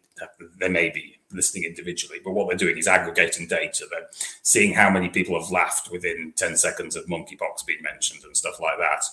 [0.60, 3.86] They may be listening individually, but what they're doing is aggregating data.
[3.90, 4.08] They're
[4.42, 8.60] seeing how many people have laughed within 10 seconds of monkeypox being mentioned and stuff
[8.60, 9.04] like that.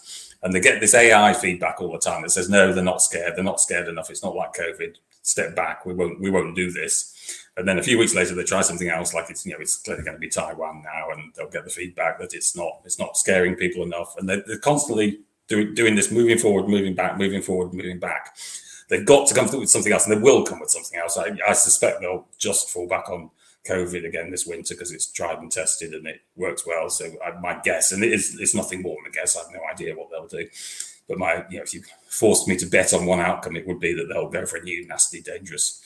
[0.44, 3.36] And they get this AI feedback all the time that says, no, they're not scared.
[3.36, 4.10] They're not scared enough.
[4.10, 4.98] It's not like COVID.
[5.24, 5.86] Step back.
[5.86, 7.16] We won't, we won't do this.
[7.58, 9.76] And then a few weeks later, they try something else, like it's you know it's
[9.76, 12.98] clearly going to be Taiwan now, and they'll get the feedback that it's not it's
[12.98, 17.18] not scaring people enough, and they're, they're constantly doing doing this, moving forward, moving back,
[17.18, 18.38] moving forward, moving back
[18.92, 21.18] they've got to come with something else, and they will come with something else.
[21.18, 23.32] I, I suspect they'll just fall back on
[23.66, 26.90] COVID again this winter because it's tried and tested and it works well.
[26.90, 29.36] So I, my guess, and it is, it's nothing more than a guess.
[29.36, 30.48] I have no idea what they'll do.
[31.08, 33.80] But my, you know, if you forced me to bet on one outcome, it would
[33.80, 35.82] be that they'll go for a new, nasty, dangerous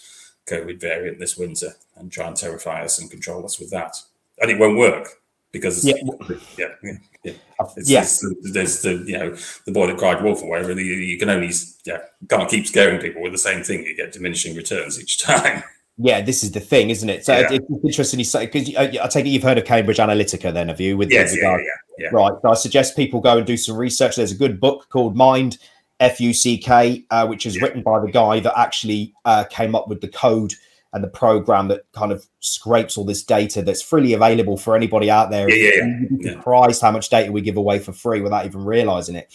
[0.48, 3.98] COVID variant this winter and try and terrify us and control us with that.
[4.40, 5.22] And it won't work
[5.56, 5.96] because yeah,
[6.58, 6.94] yeah, yeah.
[7.24, 7.32] yeah.
[7.78, 8.02] It's, yeah.
[8.02, 10.74] It's, there's the you know the boy that cried wolf or whatever.
[10.74, 11.50] You, you can only
[11.86, 13.86] yeah can't keep scaring people with the same thing.
[13.86, 15.64] You get diminishing returns each time.
[15.98, 17.24] Yeah, this is the thing, isn't it?
[17.24, 17.48] So yeah.
[17.50, 20.82] it's interesting you say because I take it you've heard of Cambridge Analytica, then have
[20.82, 20.98] you?
[20.98, 21.64] With yes, yeah, yeah,
[21.98, 22.34] yeah, right.
[22.42, 24.18] So I suggest people go and do some research.
[24.18, 25.58] There's a good book called Mind
[26.02, 27.64] F U C K, uh, which is yeah.
[27.64, 30.54] written by the guy that actually uh, came up with the code
[30.96, 35.12] and the program that kind of scrapes all this data that's freely available for anybody
[35.12, 35.50] out there.
[35.50, 36.00] Yeah, yeah, yeah.
[36.10, 39.32] You'd be surprised how much data we give away for free without even realizing it.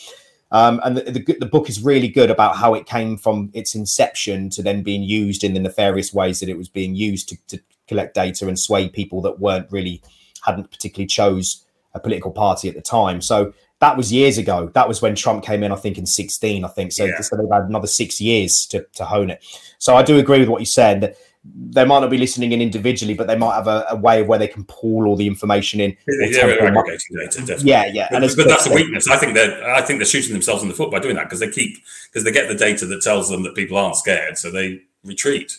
[0.52, 3.74] Um, and the, the, the, book is really good about how it came from its
[3.74, 7.36] inception to then being used in the nefarious ways that it was being used to,
[7.48, 10.02] to collect data and sway people that weren't really
[10.42, 13.20] hadn't particularly chose a political party at the time.
[13.20, 14.70] So that was years ago.
[14.74, 16.92] That was when Trump came in, I think, in 16, I think.
[16.92, 17.20] So, yeah.
[17.20, 19.44] so they've had another six years to, to hone it.
[19.78, 22.60] So I do agree with what you said that they might not be listening in
[22.60, 25.26] individually, but they might have a, a way of where they can pull all the
[25.26, 25.96] information in.
[26.06, 27.70] Yeah, aggregating data, definitely.
[27.70, 28.08] Yeah, yeah.
[28.10, 29.08] But, but that's a weakness.
[29.08, 31.40] I think they're I think they're shooting themselves in the foot by doing that because
[31.40, 34.50] they keep because they get the data that tells them that people aren't scared, so
[34.50, 35.56] they retreat.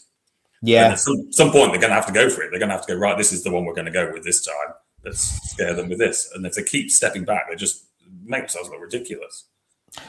[0.62, 0.86] Yeah.
[0.86, 2.52] And at some, some point, they're going to have to go for it.
[2.52, 3.18] They're going to have to go right.
[3.18, 4.76] This is the one we're going to go with this time.
[5.04, 6.32] Let's scare them with this.
[6.36, 7.86] And if they keep stepping back, they just
[8.24, 9.46] make themselves look ridiculous.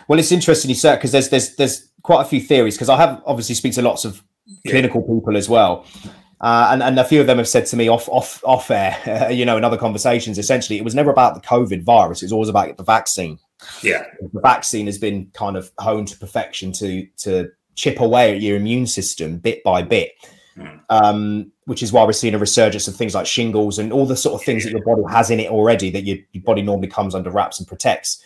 [0.07, 2.97] Well, it's interesting you said because there's there's there's quite a few theories because I
[2.99, 4.23] have obviously speak to lots of
[4.66, 5.14] clinical yeah.
[5.14, 5.87] people as well.
[6.42, 8.98] Uh, and, and a few of them have said to me off off off air,
[9.07, 10.38] uh, you know, in other conversations.
[10.38, 13.38] Essentially, it was never about the COVID virus; it was always about the vaccine.
[13.83, 18.42] Yeah, the vaccine has been kind of honed to perfection to to chip away at
[18.42, 20.12] your immune system bit by bit,
[20.57, 20.81] mm.
[20.90, 24.16] um, which is why we're seeing a resurgence of things like shingles and all the
[24.16, 26.88] sort of things that your body has in it already that your, your body normally
[26.88, 28.22] comes under wraps and protects.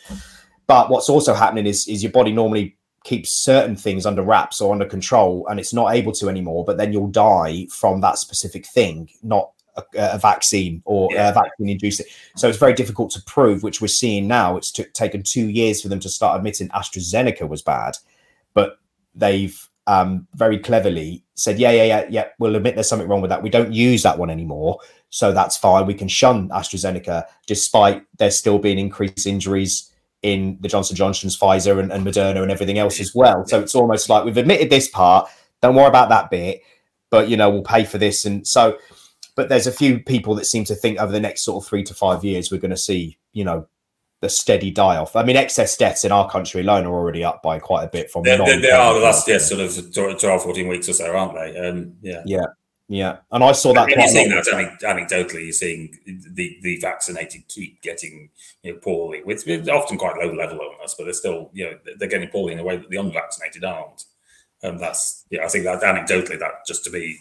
[0.67, 4.73] But what's also happening is is your body normally keeps certain things under wraps or
[4.73, 8.67] under control and it's not able to anymore, but then you'll die from that specific
[8.67, 11.31] thing, not a, a vaccine or yeah.
[11.31, 12.09] a vaccine induced it.
[12.35, 14.57] So it's very difficult to prove, which we're seeing now.
[14.57, 17.97] It's t- taken two years for them to start admitting AstraZeneca was bad,
[18.55, 18.81] but
[19.15, 23.29] they've um, very cleverly said, yeah, yeah, yeah, yeah, we'll admit there's something wrong with
[23.29, 23.41] that.
[23.41, 24.81] We don't use that one anymore.
[25.11, 25.87] So that's fine.
[25.87, 29.93] We can shun AstraZeneca despite there still being increased injuries
[30.27, 33.47] in the Johnson Johnson's, Pfizer, and, and Moderna, and everything else as well.
[33.47, 35.31] So it's almost like we've admitted this part.
[35.63, 36.63] Don't worry about that bit,
[37.11, 38.25] but you know we'll pay for this.
[38.25, 38.77] And so,
[39.37, 41.85] but there's a few people that seem to think over the next sort of three
[41.85, 43.69] to five years we're going to see, you know,
[44.21, 45.15] the steady die off.
[45.15, 48.11] I mean, excess deaths in our country alone are already up by quite a bit
[48.11, 48.25] from.
[48.25, 51.35] They, they, they are the last, yeah, sort of 12, 14 weeks or so, aren't
[51.35, 51.57] they?
[51.57, 52.23] Um, yeah.
[52.27, 52.47] Yeah.
[52.89, 53.89] Yeah, and I saw that.
[53.89, 55.45] you're seeing that anecdotally.
[55.45, 58.31] You're seeing the, the vaccinated keep getting
[58.63, 61.79] you know poorly with, with often quite low level illness, but they're still you know
[61.99, 64.05] they're getting poorly in a way that the unvaccinated aren't.
[64.63, 67.19] And that's yeah, I think that anecdotally that just to be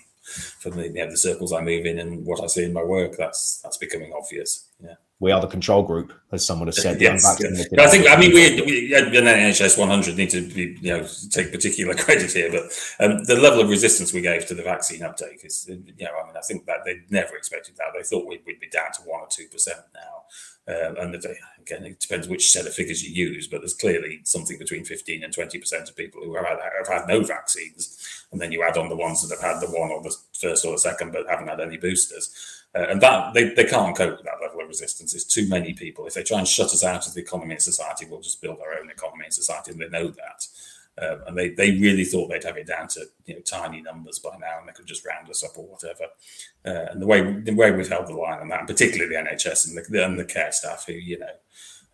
[0.60, 2.84] from the you know, the circles I move in and what I see in my
[2.84, 4.68] work, that's that's becoming obvious.
[4.80, 7.00] Yeah we are the control group, as someone has said.
[7.00, 7.68] Yes, yes.
[7.80, 11.54] I think, I mean, we, we an NHS 100 need to be, you know, take
[11.54, 12.64] particular credit here, but
[13.00, 16.28] um, the level of resistance we gave to the vaccine uptake is, you know, I
[16.28, 17.88] mean, I think that they never expected that.
[17.96, 20.02] They thought we'd, we'd be down to one or two percent now.
[20.68, 24.22] Um, and they, again, it depends which set of figures you use, but there's clearly
[24.24, 28.26] something between 15 and 20 percent of people who have had, have had no vaccines,
[28.32, 30.66] and then you add on the ones that have had the one or the first
[30.66, 34.18] or the second, but haven't had any boosters uh, and that they, they can't cope
[34.18, 35.14] with that level of resistance.
[35.14, 36.06] It's too many people.
[36.06, 38.60] If they try and shut us out of the economy and society, we'll just build
[38.60, 40.48] our own economy and society, and they know that.
[40.98, 44.20] Um, and they, they really thought they'd have it down to you know tiny numbers
[44.20, 46.06] by now, and they could just round us up or whatever.
[46.66, 49.68] Uh, and the way the way we've held the line on that, particularly the NHS
[49.68, 51.28] and the, and the care staff, who you know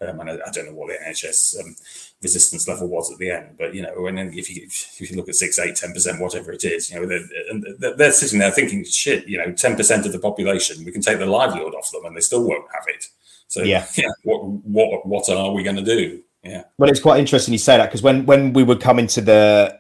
[0.02, 1.76] um, and I, I, don't know what the NHS um,
[2.22, 5.30] resistance level was at the end, but you know, when if you if you look
[5.30, 8.52] at six, eight, ten percent, whatever it is, you know, they're, they're, they're sitting there
[8.52, 11.92] thinking, shit, you know, ten percent of the population, we can take the livelihood off
[11.92, 13.06] them, and they still won't have it.
[13.48, 16.22] So yeah, yeah what what what are we going to do?
[16.44, 16.64] Yeah.
[16.78, 19.80] Well, it's quite interesting you say that because when when we would come into the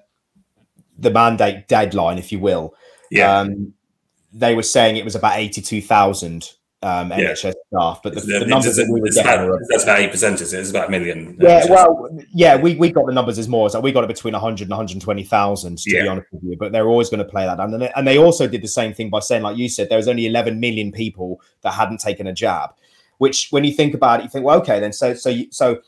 [0.98, 2.76] the mandate deadline, if you will,
[3.10, 3.40] yeah.
[3.40, 3.74] Um,
[4.34, 6.52] they were saying it was about eighty two thousand
[6.84, 7.52] um, NHS yeah.
[7.68, 10.42] staff, but the, the, the numbers that we were getting about, that's about eight percent.
[10.42, 10.60] Is it?
[10.60, 11.38] It's about a million.
[11.40, 11.70] Yeah, NHS.
[11.70, 13.70] well, yeah, we, we got the numbers as more.
[13.70, 16.02] So we got it between 100 and 120,000 to yeah.
[16.02, 16.58] be honest with you.
[16.58, 18.68] But they're always going to play that down, and they, and they also did the
[18.68, 22.00] same thing by saying, like you said, there was only 11 million people that hadn't
[22.00, 22.72] taken a jab.
[23.20, 25.82] Which, when you think about it, you think, well, okay, then so so you, so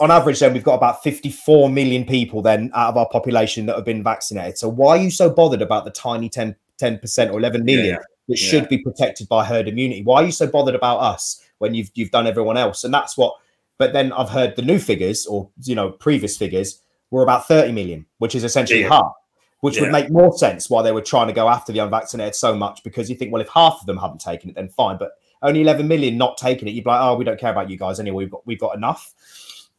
[0.00, 3.76] on average, then we've got about 54 million people then out of our population that
[3.76, 4.56] have been vaccinated.
[4.56, 7.96] So why are you so bothered about the tiny 10 percent or 11 million?
[7.96, 8.48] Yeah that yeah.
[8.48, 10.02] should be protected by herd immunity.
[10.02, 12.84] Why are you so bothered about us when you've you've done everyone else?
[12.84, 13.34] And that's what.
[13.78, 17.72] But then I've heard the new figures, or you know, previous figures were about 30
[17.72, 18.88] million, which is essentially yeah.
[18.88, 19.12] half.
[19.60, 19.82] Which yeah.
[19.82, 22.84] would make more sense why they were trying to go after the unvaccinated so much
[22.84, 24.98] because you think, well, if half of them haven't taken it, then fine.
[24.98, 25.12] But
[25.42, 27.76] only 11 million not taking it, you'd be like, oh, we don't care about you
[27.76, 28.24] guys anyway.
[28.24, 29.14] We've got we've got enough.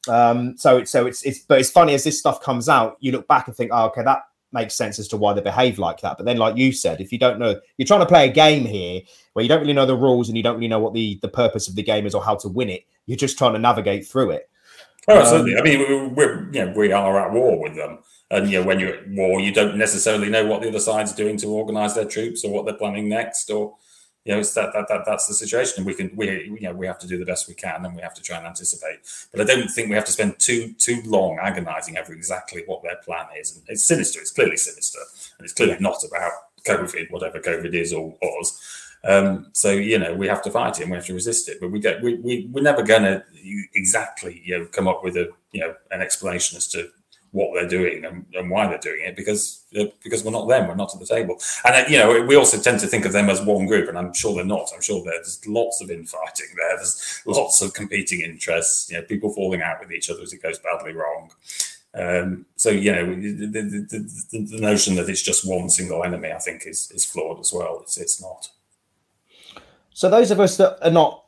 [0.08, 3.12] Um, so it's so it's it's but it's funny as this stuff comes out, you
[3.12, 6.02] look back and think, oh, okay, that makes sense as to why they behave like
[6.02, 6.18] that.
[6.18, 8.66] But then, like you said, if you don't know, you're trying to play a game
[8.66, 9.02] here
[9.34, 11.28] where you don't really know the rules and you don't really know what the the
[11.28, 12.86] purpose of the game is or how to win it.
[13.06, 14.50] You're just trying to navigate through it.
[15.08, 15.56] Oh, absolutely.
[15.56, 18.66] Um, I mean, we're you know, we are at war with them, and you know,
[18.66, 21.94] when you're at war, you don't necessarily know what the other side's doing to organise
[21.94, 23.76] their troops or what they're planning next, or
[24.30, 25.74] you know, it's that, that, that that's the situation.
[25.78, 27.96] And we can we you know we have to do the best we can, and
[27.96, 29.00] we have to try and anticipate.
[29.32, 32.84] But I don't think we have to spend too too long agonising over exactly what
[32.84, 33.56] their plan is.
[33.56, 34.20] And it's sinister.
[34.20, 35.00] It's clearly sinister,
[35.40, 36.32] and it's clearly not about
[36.64, 38.86] COVID, whatever COVID is or was.
[39.04, 41.58] Um, so you know we have to fight it and we have to resist it.
[41.60, 43.24] But we get we, we we're never going to
[43.74, 46.92] exactly you know come up with a you know an explanation as to
[47.32, 50.68] what they're doing and, and, why they're doing it because uh, because we're not them
[50.68, 51.40] we're not at the table.
[51.66, 53.98] And uh, you know we also tend to think of them as one group and
[53.98, 54.70] i'm sure they're not.
[54.74, 56.78] I'm sure there's lots of infighting there.
[56.78, 60.42] There's lots of competing interests you know people falling out with each other as it
[60.42, 61.32] goes badly wrong.
[61.94, 63.62] Um, so you know the, the,
[64.32, 67.52] the, the, notion that it's just one single enemy i think is is flawed as
[67.52, 67.80] well.
[67.82, 68.50] It's, it's not.
[69.94, 71.26] So those of us that are not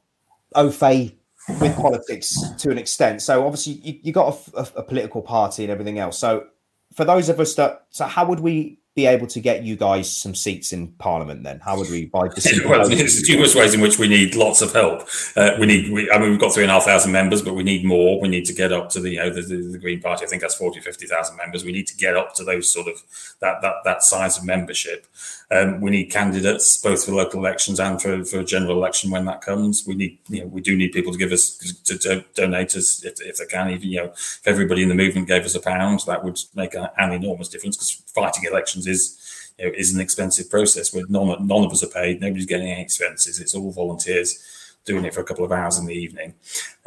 [0.56, 1.14] au fait
[1.60, 3.22] with politics to an extent.
[3.22, 6.18] So obviously you, you got a, a, a, political party and everything else.
[6.18, 6.48] So
[6.94, 10.14] for those of us that, so how would we be able to get you guys
[10.14, 11.44] some seats in Parliament?
[11.44, 14.62] Then how would we by the well, there's numerous ways in which we need lots
[14.62, 15.08] of help.
[15.36, 17.54] Uh, we need, we, I mean, we've got three and a half thousand members, but
[17.54, 18.20] we need more.
[18.20, 20.26] We need to get up to the, you know, the, the, the Green Party.
[20.26, 21.64] I think that's 40, 50,000 members.
[21.64, 23.02] We need to get up to those sort of
[23.40, 25.08] that that that size of membership.
[25.52, 29.26] Um, we need candidates both for local elections and for, for a general election when
[29.26, 29.84] that comes.
[29.86, 33.04] We need, you know, we do need people to give us to, to donate us
[33.04, 33.70] if, if, they can.
[33.70, 36.74] Even you know, if everybody in the movement gave us a pound, that would make
[36.74, 40.94] a, an enormous difference because fighting elections is you know, is an expensive process.
[40.94, 43.40] Where none none of us are paid, nobody's getting any expenses.
[43.40, 44.42] It's all volunteers
[44.86, 46.34] doing it for a couple of hours in the evening.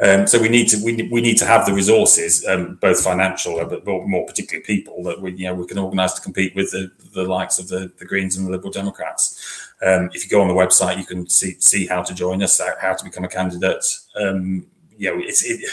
[0.01, 3.59] Um, so we need to we, we need to have the resources, um, both financial
[3.59, 6.71] uh, but more particularly people that we you know we can organise to compete with
[6.71, 9.71] the, the likes of the, the Greens and the Liberal Democrats.
[9.85, 12.61] Um, if you go on the website, you can see see how to join us,
[12.81, 13.85] how to become a candidate.
[14.15, 15.69] Um, you know, it's it,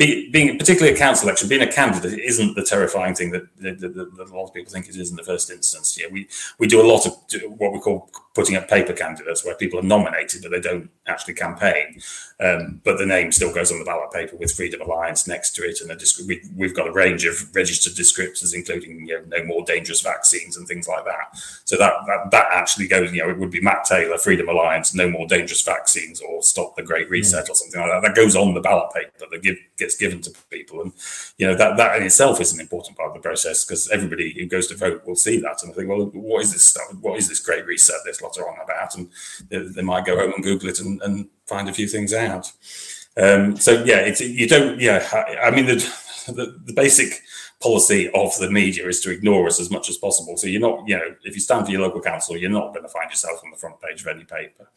[0.00, 3.80] being, being particularly a council election, being a candidate isn't the terrifying thing that, that,
[3.80, 5.98] that, that, a lot of people think it is in the first instance.
[6.00, 6.26] Yeah, we
[6.58, 7.12] we do a lot of
[7.58, 11.34] what we call putting up paper candidates, where people are nominated but they don't actually
[11.34, 12.00] campaign,
[12.40, 15.62] um, but the name still goes on the ballot paper with Freedom Alliance next to
[15.64, 19.44] it, and a, we, have got a range of registered descriptors, including you know, no
[19.44, 21.36] more dangerous vaccines and things like that.
[21.66, 24.94] So that, that that actually goes, you know, it would be Matt Taylor, Freedom Alliance,
[24.94, 27.50] no more dangerous vaccines, or stop the Great Reset, mm.
[27.50, 28.08] or something like that.
[28.08, 29.58] That goes on the ballot paper that give,
[29.90, 30.92] gets given to people, and
[31.38, 34.32] you know that that in itself is an important part of the process because everybody
[34.32, 36.84] who goes to vote will see that and I think, well, what is this stuff?
[37.00, 37.96] What is this Great Reset?
[38.04, 39.08] This lot are on about, and
[39.48, 42.52] they, they might go home and Google it and, and find a few things out.
[43.16, 44.80] Um, so yeah, it's you don't.
[44.80, 45.76] Yeah, I, I mean the,
[46.26, 47.22] the, the basic
[47.60, 50.36] policy of the media is to ignore us as much as possible.
[50.36, 52.84] So you're not, you know, if you stand for your local council, you're not going
[52.84, 54.70] to find yourself on the front page of any paper.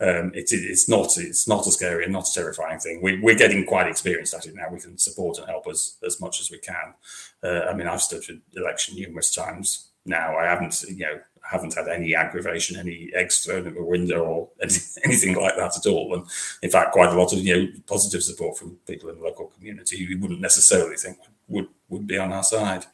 [0.00, 3.00] Um, it, it's not, it's not a scary and not a terrifying thing.
[3.02, 4.68] We, are getting quite experienced at it now.
[4.70, 6.94] We can support and help us as much as we can.
[7.42, 10.36] Uh, I mean, I've stood for election numerous times now.
[10.36, 14.48] I haven't, you know, haven't had any aggravation, any eggs thrown at the window, or
[15.04, 16.14] anything like that at all.
[16.14, 16.26] And
[16.62, 19.46] in fact, quite a lot of you know positive support from people in the local
[19.46, 22.86] community who you wouldn't necessarily think would would be on our side.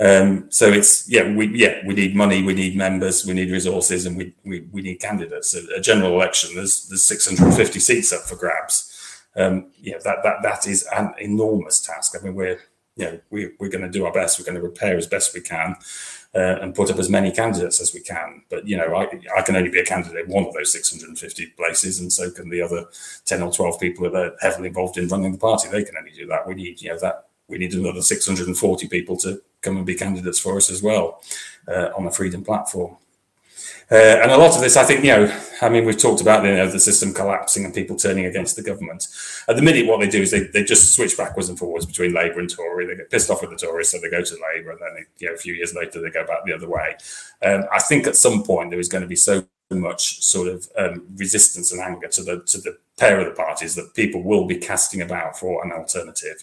[0.00, 4.06] Um, so it's yeah we yeah we need money, we need members, we need resources,
[4.06, 5.54] and we we, we need candidates.
[5.54, 8.94] A, a general election, there's there's 650 seats up for grabs.
[9.36, 12.16] Um, that that that is an enormous task.
[12.18, 12.60] I mean, we're
[12.98, 14.38] you know we, we're going to do our best.
[14.38, 15.76] We're going to repair as best we can
[16.34, 18.42] uh, and put up as many candidates as we can.
[18.50, 21.46] But you know, I, I can only be a candidate in one of those 650
[21.56, 22.86] places, and so can the other
[23.24, 25.68] 10 or 12 people that are heavily involved in running the party.
[25.68, 26.46] They can only do that.
[26.46, 30.38] We need, you know, that we need another 640 people to come and be candidates
[30.38, 31.22] for us as well
[31.66, 32.96] uh, on the Freedom platform.
[33.90, 36.44] Uh, and a lot of this, I think, you know, I mean, we've talked about
[36.44, 39.08] you know, the system collapsing and people turning against the government.
[39.48, 42.12] At the minute, what they do is they, they just switch backwards and forwards between
[42.12, 42.86] Labour and Tory.
[42.86, 45.28] They get pissed off with the Tories, so they go to Labour, and then you
[45.28, 46.96] know, a few years later they go back the other way.
[47.42, 50.68] Um, I think at some point there is going to be so much sort of
[50.76, 54.46] um, resistance and anger to the to the pair of the parties that people will
[54.46, 56.42] be casting about for an alternative.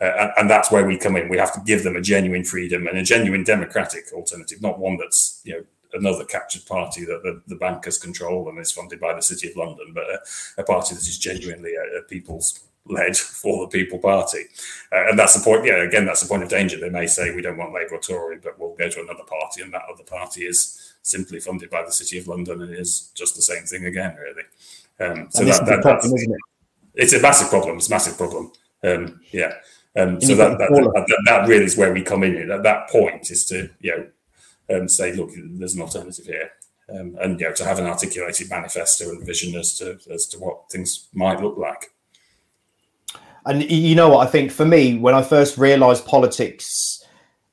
[0.00, 1.28] Uh, and, that's where we come in.
[1.28, 4.96] We have to give them a genuine freedom and a genuine democratic alternative, not one
[4.96, 9.14] that's you know another captured party that the, the bankers control and is funded by
[9.14, 10.18] the City of London, but a,
[10.58, 14.44] a party that is genuinely a, a people's led for the people party.
[14.92, 15.64] Uh, and that's the point.
[15.64, 16.78] Yeah, again, that's the point of danger.
[16.78, 19.62] They may say we don't want Labour or Tory, but we'll go to another party,
[19.62, 23.36] and that other party is simply funded by the City of London and is just
[23.36, 24.42] the same thing again, really.
[25.00, 26.30] Um, so that, that, problem, that's, it?
[26.94, 27.76] it's a massive problem.
[27.76, 28.52] It's a massive problem.
[28.82, 29.54] Um, yeah.
[29.96, 32.50] Um, so that that, that, that, really is where we come in.
[32.50, 34.06] At that point is to you know
[34.70, 36.50] um, say, look, there's an alternative here.
[36.88, 40.38] Um, and you know, to have an articulated manifesto and vision as to as to
[40.38, 41.94] what things might look like.
[43.46, 47.03] And you know what I think for me, when I first realised politics,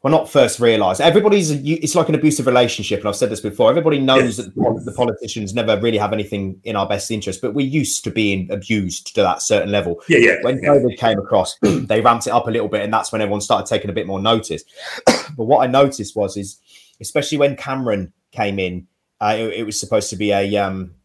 [0.03, 3.69] well, not first realised, everybody's it's like an abusive relationship, and I've said this before.
[3.69, 4.47] Everybody knows yes.
[4.47, 8.11] that the politicians never really have anything in our best interest, but we're used to
[8.11, 10.01] being abused to that certain level.
[10.09, 10.35] Yeah, yeah.
[10.41, 10.69] When yeah.
[10.69, 13.67] COVID came across, they ramped it up a little bit, and that's when everyone started
[13.67, 14.63] taking a bit more notice.
[15.05, 16.59] but what I noticed was is
[16.99, 18.87] especially when Cameron came in.
[19.19, 20.95] Uh, it, it, was supposed to be a um,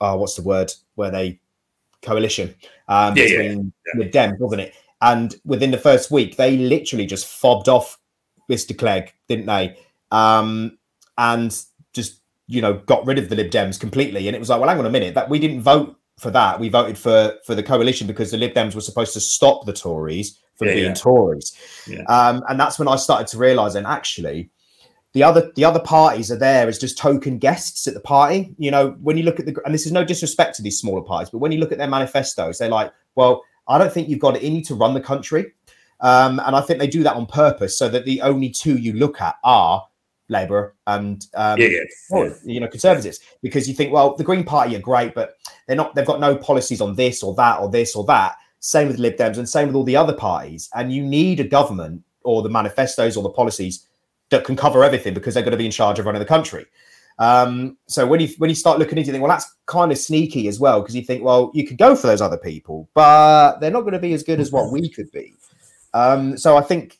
[0.00, 1.38] oh, what's the word where they
[2.02, 2.52] coalition
[2.88, 4.10] um, yeah, between yeah, yeah.
[4.10, 4.74] Dem, wasn't it?
[5.02, 7.98] And within the first week, they literally just fobbed off
[8.50, 8.76] Mr.
[8.76, 9.76] Clegg, didn't they?
[10.10, 10.78] Um,
[11.16, 11.56] and
[11.92, 14.26] just you know got rid of the Lib Dems completely.
[14.26, 16.60] And it was like, well, hang on a minute, that we didn't vote for that.
[16.60, 19.72] We voted for for the coalition because the Lib Dems were supposed to stop the
[19.72, 20.94] Tories from yeah, being yeah.
[20.94, 21.56] Tories.
[21.86, 22.02] Yeah.
[22.02, 24.50] Um, and that's when I started to realise, and actually,
[25.12, 28.54] the other the other parties are there as just token guests at the party.
[28.58, 31.02] You know, when you look at the and this is no disrespect to these smaller
[31.02, 34.20] parties, but when you look at their manifestos, they're like, well, I don't think you've
[34.20, 35.52] got it in you to run the country.
[36.00, 38.94] Um, and I think they do that on purpose so that the only two you
[38.94, 39.86] look at are
[40.28, 41.68] Labour and um, yeah.
[42.44, 45.34] you know Conservatives because you think, well, the Green Party are great, but
[45.66, 45.94] they're not.
[45.94, 48.36] They've got no policies on this or that or this or that.
[48.60, 50.68] Same with Lib Dems and same with all the other parties.
[50.74, 53.86] And you need a government or the manifestos or the policies
[54.28, 56.66] that can cover everything because they're going to be in charge of running the country.
[57.18, 59.98] Um, so when you when you start looking into, you think, well, that's kind of
[59.98, 63.58] sneaky as well because you think, well, you could go for those other people, but
[63.58, 65.34] they're not going to be as good as what we could be.
[65.94, 66.98] Um, so I think,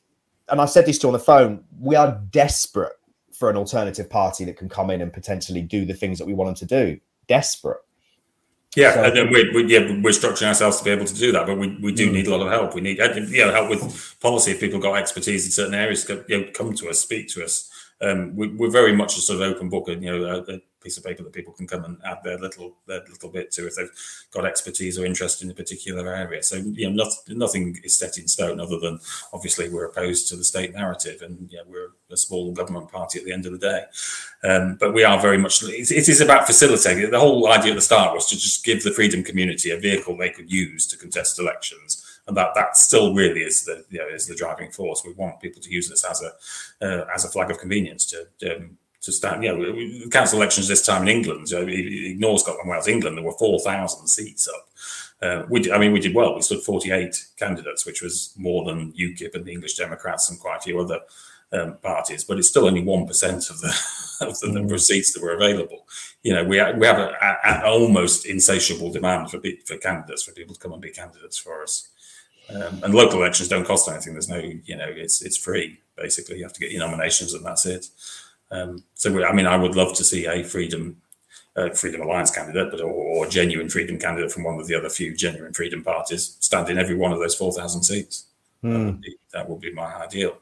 [0.49, 2.93] and I said this to you on the phone, we are desperate
[3.33, 6.35] for an alternative party that can come in and potentially do the things that we
[6.35, 7.01] want them to do.
[7.27, 7.81] Desperate.
[8.77, 11.47] Yeah, so, and we're, we, yeah, we're structuring ourselves to be able to do that,
[11.47, 12.13] but we, we do mm.
[12.13, 12.75] need a lot of help.
[12.75, 14.53] We need you know help with policy.
[14.53, 17.69] If people got expertise in certain areas, you know, come to us, speak to us
[18.01, 20.61] um, we, are very much a sort of open book, and you know, a, a,
[20.81, 23.67] piece of paper that people can come and add their little their little bit to
[23.67, 23.91] if they've
[24.33, 26.43] got expertise or interest in a particular area.
[26.43, 29.01] So you know, not, nothing is set in stone other than
[29.33, 33.33] obviously we're opposed to the state narrative, and we're a small government party at the
[33.33, 33.85] end of the day.
[34.43, 35.63] Um, but we are very much.
[35.63, 37.11] It, it is about facilitating.
[37.11, 40.17] The whole idea at the start was to just give the freedom community a vehicle
[40.17, 44.07] they could use to contest elections and that that still really is the you know,
[44.09, 45.03] is the driving force.
[45.05, 46.33] We want people to use this as a
[46.85, 49.43] uh, as a flag of convenience to um, to stand.
[49.43, 51.51] You know, council elections this time in England.
[51.51, 53.17] Know, ignore Scotland, Wales, England.
[53.17, 54.69] There were four thousand seats up.
[55.23, 56.35] Uh, we did, I mean, we did well.
[56.35, 60.57] We stood 48 candidates, which was more than UKIP and the English Democrats and quite
[60.57, 61.01] a few other
[61.53, 63.69] um, parties, but it's still only one percent of the
[64.21, 65.87] of the number of seats that were available.
[66.23, 67.13] You know, we have, we have
[67.45, 71.63] an almost insatiable demand for for candidates for people to come and be candidates for
[71.63, 71.89] us.
[72.55, 74.13] Um, and local elections don't cost anything.
[74.13, 76.39] There's no, you know, it's it's free basically.
[76.39, 77.87] You have to get your nominations and that's it.
[78.51, 81.01] Um, so we, I mean, I would love to see a freedom
[81.57, 84.75] uh, Freedom Alliance candidate, but or, or, a genuine freedom candidate from one of the
[84.75, 88.27] other few genuine freedom parties stand in every one of those four thousand seats.
[88.63, 88.71] Mm.
[88.73, 88.87] That, hmm.
[88.87, 90.37] would be, that, would be, my ideal.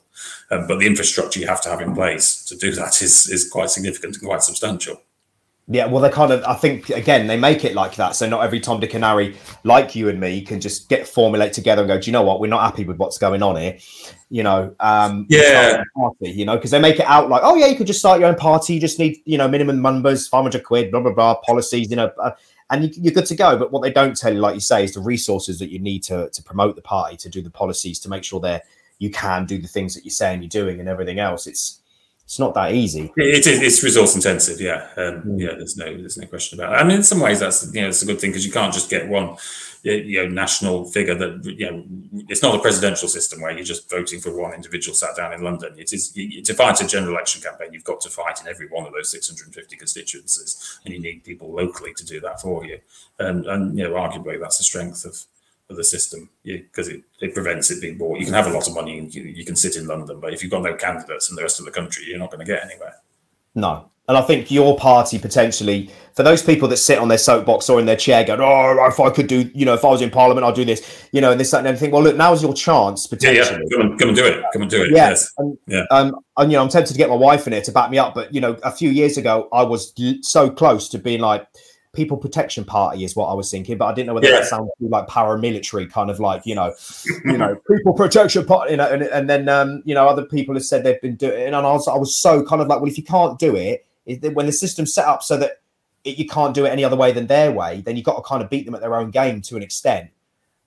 [0.50, 3.48] Um, but the infrastructure you have to have in place to do that is is
[3.48, 5.00] quite significant and quite substantial.
[5.70, 8.16] Yeah, well, they kind of, I think, again, they make it like that.
[8.16, 11.52] So not every Tom, Dick, and Harry, like you and me, can just get formulate
[11.52, 12.40] together and go, do you know what?
[12.40, 13.76] We're not happy with what's going on here.
[14.30, 17.66] You know, um, yeah, party, you know, because they make it out like, oh, yeah,
[17.66, 18.74] you could just start your own party.
[18.74, 22.10] You just need, you know, minimum numbers, 500 quid, blah, blah, blah, policies, you know,
[22.18, 22.30] uh,
[22.70, 23.58] and you, are good to go.
[23.58, 26.02] But what they don't tell you, like you say, is the resources that you need
[26.04, 28.64] to, to promote the party, to do the policies, to make sure that
[28.98, 31.46] you can do the things that you're saying you're doing and everything else.
[31.46, 31.77] It's,
[32.28, 33.10] it's not that easy.
[33.16, 33.62] It is.
[33.62, 34.60] It's resource intensive.
[34.60, 34.86] Yeah.
[34.98, 35.40] Um, mm.
[35.40, 35.54] Yeah.
[35.56, 35.86] There's no.
[35.86, 36.76] There's no question about it.
[36.76, 38.70] I mean, in some ways, that's you know, it's a good thing because you can't
[38.70, 39.38] just get one,
[39.82, 41.86] you know, national figure that you know.
[42.28, 45.40] It's not a presidential system where you're just voting for one individual sat down in
[45.40, 45.72] London.
[45.78, 47.72] It is you, to fight a general election campaign.
[47.72, 51.50] You've got to fight in every one of those 650 constituencies, and you need people
[51.50, 52.78] locally to do that for you.
[53.18, 55.24] And and you know, arguably, that's the strength of
[55.70, 58.18] of the system because it, it prevents it being bought.
[58.18, 60.32] You can have a lot of money and you, you can sit in London, but
[60.32, 62.46] if you've got no candidates in the rest of the country, you're not going to
[62.46, 62.94] get anywhere.
[63.54, 63.90] No.
[64.08, 67.78] And I think your party potentially, for those people that sit on their soapbox or
[67.78, 70.08] in their chair going, oh, if I could do, you know, if I was in
[70.08, 71.90] Parliament, I'd do this, you know, and this, that, and everything.
[71.90, 73.36] Well, look, now's your chance potentially.
[73.36, 73.76] Yeah, yeah.
[73.76, 74.42] Come, and, come and do it.
[74.54, 74.92] Come and do it.
[74.92, 75.10] Yeah.
[75.10, 75.30] Yes.
[75.36, 75.84] And, yeah.
[75.90, 77.98] Um, and, you know, I'm tempted to get my wife in here to back me
[77.98, 78.14] up.
[78.14, 79.92] But, you know, a few years ago, I was
[80.22, 81.46] so close to being like,
[81.98, 84.38] people protection party is what I was thinking, but I didn't know whether yeah.
[84.38, 86.72] that sounded like paramilitary, kind of like you know,
[87.24, 88.70] you know, people protection party.
[88.70, 91.40] You know, and, and then um, you know, other people have said they've been doing,
[91.40, 93.56] it, and I was I was so kind of like, well, if you can't do
[93.56, 95.60] it, when the system's set up so that
[96.04, 98.22] it, you can't do it any other way than their way, then you've got to
[98.22, 100.10] kind of beat them at their own game to an extent.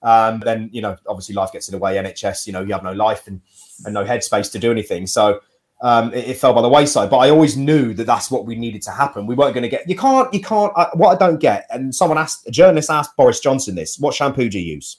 [0.03, 1.95] Um, then you know, obviously, life gets in the way.
[1.95, 3.39] NHS, you know, you have no life and
[3.86, 5.07] and no headspace to do anything.
[5.07, 5.39] So
[5.82, 7.09] um, it, it, fell by the wayside.
[7.09, 9.25] But I always knew that that's what we needed to happen.
[9.25, 9.89] We weren't going to get.
[9.89, 10.32] You can't.
[10.34, 10.71] You can't.
[10.93, 11.67] What I don't get.
[11.71, 14.97] And someone asked a journalist asked Boris Johnson this: What shampoo do you use?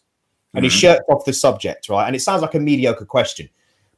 [0.54, 0.64] And mm-hmm.
[0.64, 2.06] he shirked off the subject, right?
[2.06, 3.48] And it sounds like a mediocre question,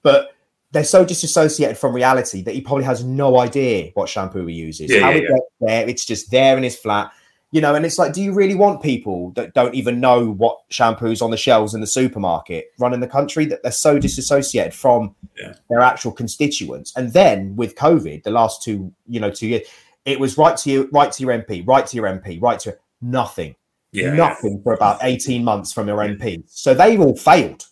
[0.03, 0.35] but
[0.71, 4.91] they're so disassociated from reality that he probably has no idea what shampoo he uses.
[4.91, 5.37] Yeah, How yeah, it yeah.
[5.61, 7.13] there, it's just there in his flat
[7.55, 10.59] you know, and it's like, do you really want people that don't even know what
[10.73, 15.15] shampoos on the shelves in the supermarket running the country that they're so disassociated from
[15.39, 15.55] yeah.
[15.71, 16.93] their actual constituents?
[16.97, 19.69] And then with COVID, the last two, you know, two years,
[20.05, 22.77] it was right to you, right to your MP, right to your MP, right to
[23.01, 23.55] nothing,
[23.93, 24.63] yeah, nothing yeah.
[24.65, 26.43] for about 18 months from your MP.
[26.47, 27.69] So they've all failed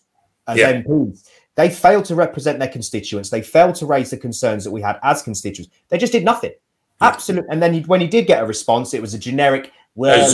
[0.47, 1.29] as MPs.
[1.55, 3.29] They failed to represent their constituents.
[3.29, 5.73] They failed to raise the concerns that we had as constituents.
[5.89, 6.53] They just did nothing.
[7.01, 7.49] Absolutely.
[7.51, 9.71] And then when he did get a response, it was a generic.
[9.95, 10.31] Well,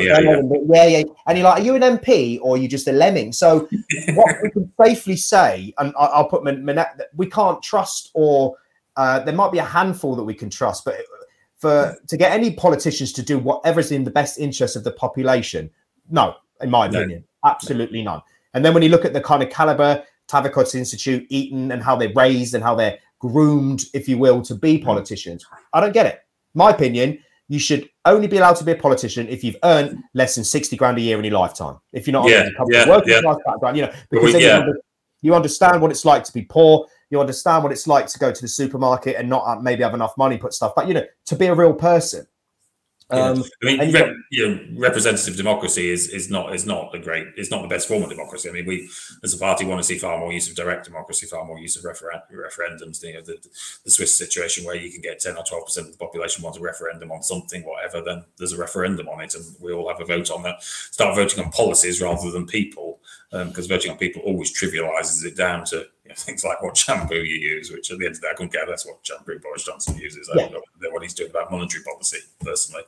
[0.00, 0.40] yeah, yeah.
[0.68, 1.02] yeah, yeah.
[1.26, 3.32] And you're like, are you an MP or are you just a lemming?
[3.32, 3.68] So
[4.14, 6.44] what we can safely say, and I'll put
[7.14, 8.56] we can't trust, or
[8.96, 10.96] uh, there might be a handful that we can trust, but
[11.58, 15.70] for to get any politicians to do whatever's in the best interest of the population,
[16.10, 17.50] no, in my opinion, no.
[17.50, 18.22] absolutely none.
[18.54, 21.96] And then when you look at the kind of caliber Tavistock Institute, Eton, and how
[21.96, 22.98] they're raised and how they're
[23.28, 24.84] groomed, if you will, to be mm.
[24.84, 25.44] politicians.
[25.72, 26.20] I don't get it.
[26.54, 27.18] My opinion,
[27.48, 30.76] you should only be allowed to be a politician if you've earned less than 60
[30.76, 31.78] grand a year in your lifetime.
[31.92, 33.20] If you're not yeah, yeah, working yeah.
[33.20, 34.40] class background, you know, because yeah.
[34.40, 34.80] you, under-
[35.22, 36.86] you understand what it's like to be poor.
[37.10, 39.94] You understand what it's like to go to the supermarket and not uh, maybe have
[39.94, 42.26] enough money, put stuff, but you know, to be a real person.
[43.12, 43.18] Yeah.
[43.18, 47.26] Um, I mean, rep, you know, representative democracy is is not is not a great
[47.36, 48.48] is not the best form of democracy.
[48.48, 48.88] I mean, we
[49.22, 51.76] as a party want to see far more use of direct democracy, far more use
[51.76, 53.02] of referen- referendums.
[53.02, 53.36] You know, the,
[53.84, 56.58] the Swiss situation where you can get ten or twelve percent of the population wants
[56.58, 58.00] a referendum on something, whatever.
[58.00, 60.62] Then there's a referendum on it, and we all have a vote on that.
[60.62, 63.00] Start voting on policies rather than people,
[63.30, 67.36] because voting on people always trivialises it down to know, things like what shampoo you
[67.36, 69.64] use, which at the end of the day, I couldn't care less what shampoo Boris
[69.64, 70.28] Johnson uses.
[70.28, 70.48] I Yeah.
[70.48, 72.82] don't know what he's doing about monetary policy, personally.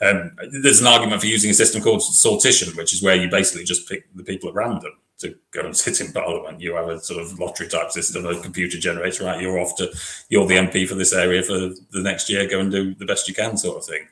[0.00, 3.64] Um, there's an argument for using a system called sortition, which is where you basically
[3.64, 6.60] just pick the people at random to go and sit in parliament.
[6.60, 9.40] You have a sort of lottery type system, a computer generator, right?
[9.40, 9.92] You're off to,
[10.28, 13.28] you're the MP for this area for the next year, go and do the best
[13.28, 14.06] you can, sort of thing.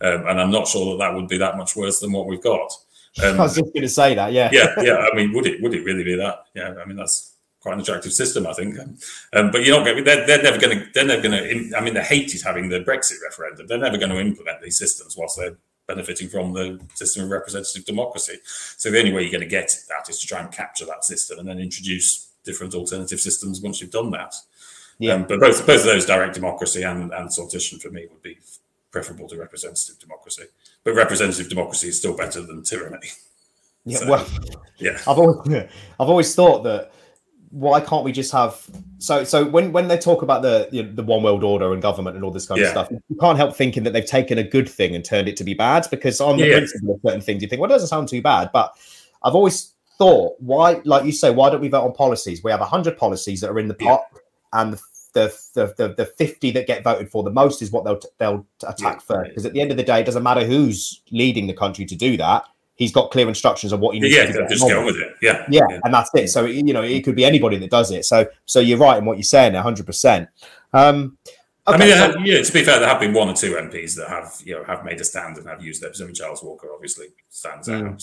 [0.00, 2.42] Um, and I'm not sure that that would be that much worse than what we've
[2.42, 2.72] got.
[3.22, 4.48] Um, I was just going to say that, yeah.
[4.52, 4.96] yeah, yeah.
[5.12, 6.46] I mean, would it would it really be that?
[6.54, 7.31] Yeah, I mean that's
[7.62, 8.76] quite an attractive system, I think.
[9.32, 10.04] Um, but you're not going.
[10.04, 10.86] They're, they're never going to.
[10.92, 11.32] They're never going
[11.70, 11.76] to.
[11.76, 13.66] I mean, the hate is having the Brexit referendum.
[13.68, 15.56] They're never going to implement these systems whilst they're
[15.86, 18.38] benefiting from the system of representative democracy.
[18.44, 21.04] So the only way you're going to get that is to try and capture that
[21.04, 24.34] system and then introduce different alternative systems once you've done that.
[24.98, 25.14] Yeah.
[25.14, 28.38] Um, but both both of those, direct democracy and and sortition, for me, would be
[28.90, 30.44] preferable to representative democracy.
[30.84, 33.08] But representative democracy is still better than tyranny.
[33.84, 34.28] Yeah, So- well,
[34.78, 34.98] Yeah.
[35.08, 35.48] I've always,
[36.00, 36.92] I've always thought that
[37.52, 38.66] why can't we just have
[38.98, 41.82] so so when when they talk about the you know, the one world order and
[41.82, 42.68] government and all this kind Yeah.
[42.68, 45.36] of stuff, you can't help thinking that they've taken a good thing and turned it
[45.36, 46.56] to be bad because on the Yeah.
[46.58, 48.74] principle of certain things you think well it doesn't sound too bad, but
[49.22, 52.42] I've always thought why like you say why don't we vote on policies?
[52.42, 53.86] We have hundred policies that are in the Yeah.
[53.88, 54.04] pot
[54.54, 54.78] and
[55.12, 58.46] the the, the the 50 that get voted for the most is what they'll they'll
[58.66, 58.98] attack Yeah.
[59.16, 61.84] first because at the end of the day it doesn't matter who's leading the country
[61.84, 62.44] to do that
[62.76, 65.14] he's got clear instructions on what he needs Yeah, to do just get with it.
[65.20, 66.28] Yeah, yeah, and that's it.
[66.28, 68.04] So you know, it could be anybody that does it.
[68.04, 70.28] So so you're right in what you're saying, hundred percent.
[70.72, 71.18] Um,
[71.66, 73.94] I mean, so- uh, yeah, to be fair, there have been one or two MPs
[73.96, 75.92] that have, you know, have made a stand and have used their.
[76.00, 77.92] I mean, Charles Walker obviously stands Mm.
[77.92, 78.02] out,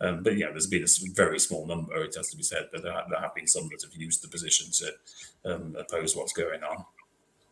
[0.00, 1.96] um, but yeah, there's been a very small number.
[2.04, 4.22] It has to be said, but there have, there have been some that have used
[4.22, 6.84] the position to um, oppose what's going on.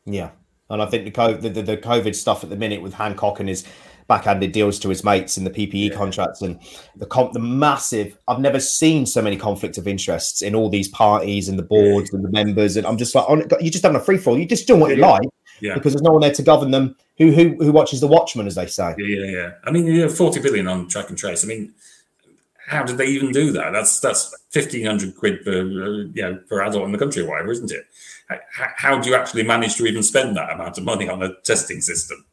[0.04, 0.30] yeah,
[0.70, 3.40] and I think the, co- the, the the COVID stuff at the minute with Hancock
[3.40, 3.66] and his
[4.08, 5.94] backhanded deals to his mates in the PPE Yeah.
[5.96, 6.58] contracts and
[6.96, 8.16] the com- the massive.
[8.26, 12.12] I've never seen so many conflicts of interests in all these parties and the boards
[12.12, 14.38] and the members, and I'm just like, on, you just having a free for all.
[14.38, 15.10] You just doing what you Yeah.
[15.10, 15.28] like
[15.60, 15.74] Yeah.
[15.74, 16.96] because there's no one there to govern them.
[17.18, 18.94] Who who who watches the Watchmen, as they say.
[18.96, 19.50] Yeah, yeah, yeah.
[19.64, 21.44] I mean, you know, forty billion on track and trace.
[21.44, 21.74] I mean,
[22.66, 23.72] how did they even do that?
[23.72, 25.64] That's that's fifteen hundred quid per uh,
[26.14, 27.86] you know per adult in the country, or whatever, isn't it?
[28.28, 31.34] How, how do you actually manage to even spend that amount of money on a
[31.44, 32.24] testing system?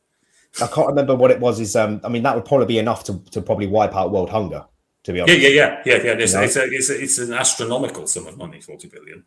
[0.61, 1.59] I can't remember what it was.
[1.59, 4.29] Is um, I mean, that would probably be enough to, to probably wipe out world
[4.29, 4.65] hunger.
[5.03, 6.11] To be honest, yeah, yeah, yeah, yeah.
[6.13, 6.45] It's, You know?
[6.45, 9.23] it's, a, it's, a, it's an astronomical sum of money, forty billion,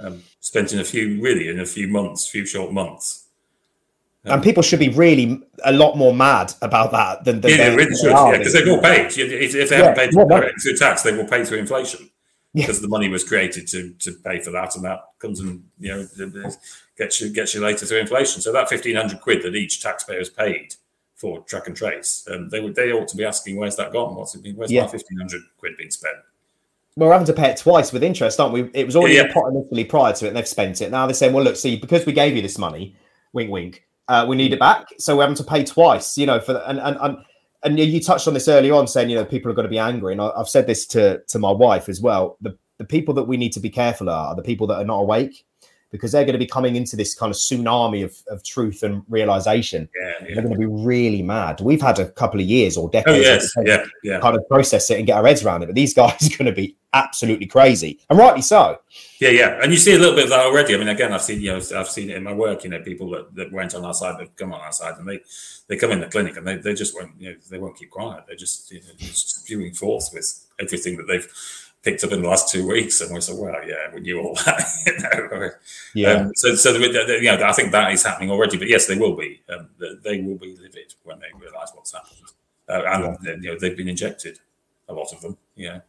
[0.00, 3.28] um, spent in a few, really, in a few months, few short months.
[4.24, 7.70] and people should be really a lot more mad about that than, than Yeah, they
[7.70, 9.06] they- really should, yeah, because they've all paid.
[9.06, 12.08] If, if they Yeah, haven't paid direct tax, they will pay through inflation Yeah.
[12.54, 15.88] Because the money was created to to pay for that, and that comes and you
[15.88, 16.50] know
[16.96, 18.40] gets you gets you later through inflation.
[18.40, 20.74] So that fifteen hundred quid that each taxpayer has paid
[21.16, 24.14] for track and trace, um, they would they ought to be asking where's that gone?
[24.14, 24.56] What's it been?
[24.56, 24.82] Where's Yeah.
[24.82, 26.16] my fifteen hundred quid been spent?
[26.96, 28.70] We're having to pay it twice with interest, aren't we?
[28.72, 29.30] It was already Yeah, yeah.
[29.30, 30.90] a pot initially prior to it, and they've spent it.
[30.92, 32.94] Now they're saying, "Well, look, see, because we gave you this money,
[33.32, 36.38] wink, wink, uh, we need it back, so we're having to pay twice." You know,
[36.40, 37.16] for and and and
[37.64, 39.78] and you touched on this early on, saying you know people are going to be
[39.78, 42.36] angry, and I, I've said this to to my wife as well.
[42.40, 44.84] The the people that we need to be careful are, are the people that are
[44.84, 45.46] not awake,
[45.92, 49.02] because they're going to be coming into this kind of tsunami of of truth and
[49.08, 49.88] realization.
[50.00, 51.60] Yeah, They're going to be really mad.
[51.60, 53.24] We've had a couple of years or Oh decades.
[53.24, 54.20] yes, of yeah, yeah.
[54.20, 55.66] kind of process it and get our heads around it.
[55.66, 58.78] But these guys are going to be absolutely crazy, and rightly so.
[59.24, 60.74] Yeah, yeah, and you see a little bit of that already.
[60.74, 62.62] I mean, again, I've seen you know, I've seen it in my work.
[62.62, 65.08] You know, people that, that went on our side, that come on our side, and
[65.08, 65.20] they
[65.66, 67.88] they come in the clinic and they, they just won't you know they won't keep
[67.88, 68.24] quiet.
[68.26, 71.26] They're just you know, just spewing forth with everything that they've
[71.82, 74.34] picked up in the last two weeks, and we said, well, yeah, we knew all
[74.44, 74.62] that.
[74.86, 75.50] you know?
[75.94, 78.58] Yeah, Um, so, so the, the, you know, I think that is happening already.
[78.58, 79.40] But yes, they will be.
[79.48, 79.70] Um,
[80.02, 82.28] they, will be livid when they realise what's happened,
[82.68, 84.38] uh, and you know they've been injected.
[84.90, 85.38] A lot of them.
[85.56, 85.80] Yeah.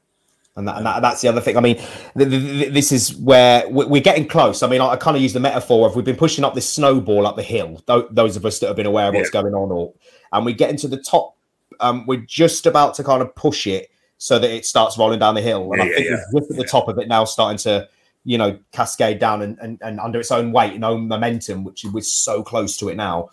[0.56, 1.58] And, that, and that, that's the other thing.
[1.58, 4.64] I mean, th- th- th- this is where we- we're getting close.
[4.64, 6.70] I mean, I, I kind of use the metaphor of we've been pushing up this
[6.70, 7.82] snowball up the hill.
[7.86, 9.93] Tho- those of us that have been aware of what's going on, or
[10.32, 11.36] and we get into the top.
[11.82, 15.36] Um, we're just about to kind of push it so that it starts rolling down
[15.36, 16.16] the hill, and Yeah, I think yeah.
[16.32, 16.70] we're just at the Yeah.
[16.70, 17.88] top of it now, starting to
[18.28, 21.86] you know, cascade down and, and, and under its own weight and own momentum, which
[21.93, 23.30] we're so close to it now.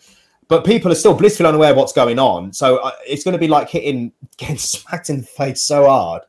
[0.49, 2.53] But people are still blissfully unaware of what's going on.
[2.53, 6.21] So uh, it's going to be like hitting, getting smacked in the face so hard.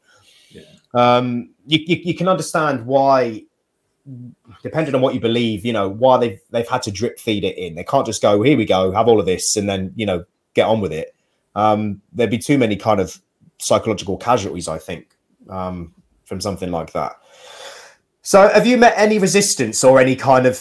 [0.94, 3.44] Um, you, you, you can understand why
[4.62, 7.58] depending on what you believe, you know, why they've they've had to drip feed it
[7.58, 7.76] in.
[7.76, 10.26] They can't just go, here we go, have all of this, and then you know
[10.54, 11.16] get on with it.
[11.56, 13.20] Um, there'd be too many kind of
[13.60, 15.16] psychological casualties, I think,
[15.50, 15.94] um,
[16.26, 17.14] from something like that.
[18.22, 20.58] So, have you met any resistance or any kind of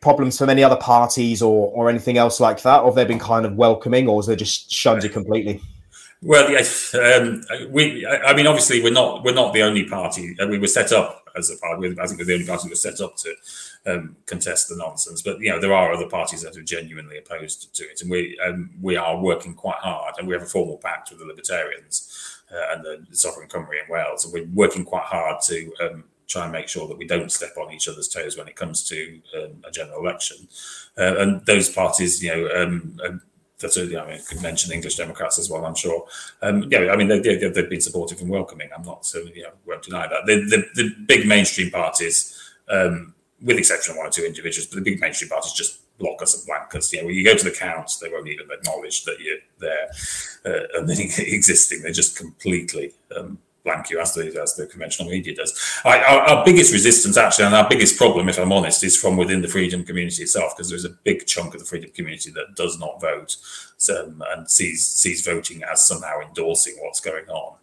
[0.00, 3.18] problems from any other parties or or anything else like that, or have they been
[3.18, 5.60] kind of welcoming, or is they just shunned you completely?
[6.22, 8.06] Well, yes, um, we.
[8.06, 10.36] I mean, obviously, we're not we're not the only party.
[10.38, 11.96] We were set up as a party.
[11.98, 13.34] I think we're the only party that was set up to
[13.86, 15.22] um, contest the nonsense.
[15.22, 18.38] But you know, there are other parties that are genuinely opposed to it, and we
[18.46, 22.42] um, we are working quite hard, and we have a formal pact with the Libertarians
[22.52, 26.44] uh, and the Sovereign Cymru in Wales, and we're working quite hard to um, try
[26.44, 29.20] and make sure that we don't step on each other's toes when it comes to
[29.38, 30.36] um, a general election.
[30.98, 33.22] Uh, and those parties, you know,
[33.62, 35.64] you know, I could mention English Democrats as well.
[35.64, 36.06] I'm sure.
[36.42, 38.70] Um, yeah, I mean they, have they, been supportive and welcoming.
[38.76, 40.26] I'm not so know won't deny that.
[40.26, 42.38] The, the, the big mainstream parties,
[42.68, 46.22] um, with exception of one or two individuals, but the big mainstream parties just block
[46.22, 46.92] us and blank us.
[46.92, 49.90] You know, when you go to the counts, they won't even acknowledge that you're there
[50.44, 51.82] uh, and existing.
[51.82, 55.80] They're just completely um, blank you as the as the conventional media does.
[55.84, 59.42] our, our, biggest resistance, actually, and our biggest problem, if I'm honest, is from within
[59.42, 62.78] the freedom community itself, because there's a big chunk of the freedom community that does
[62.78, 63.36] not vote
[63.90, 67.56] um, and sees sees voting as somehow endorsing what's going on.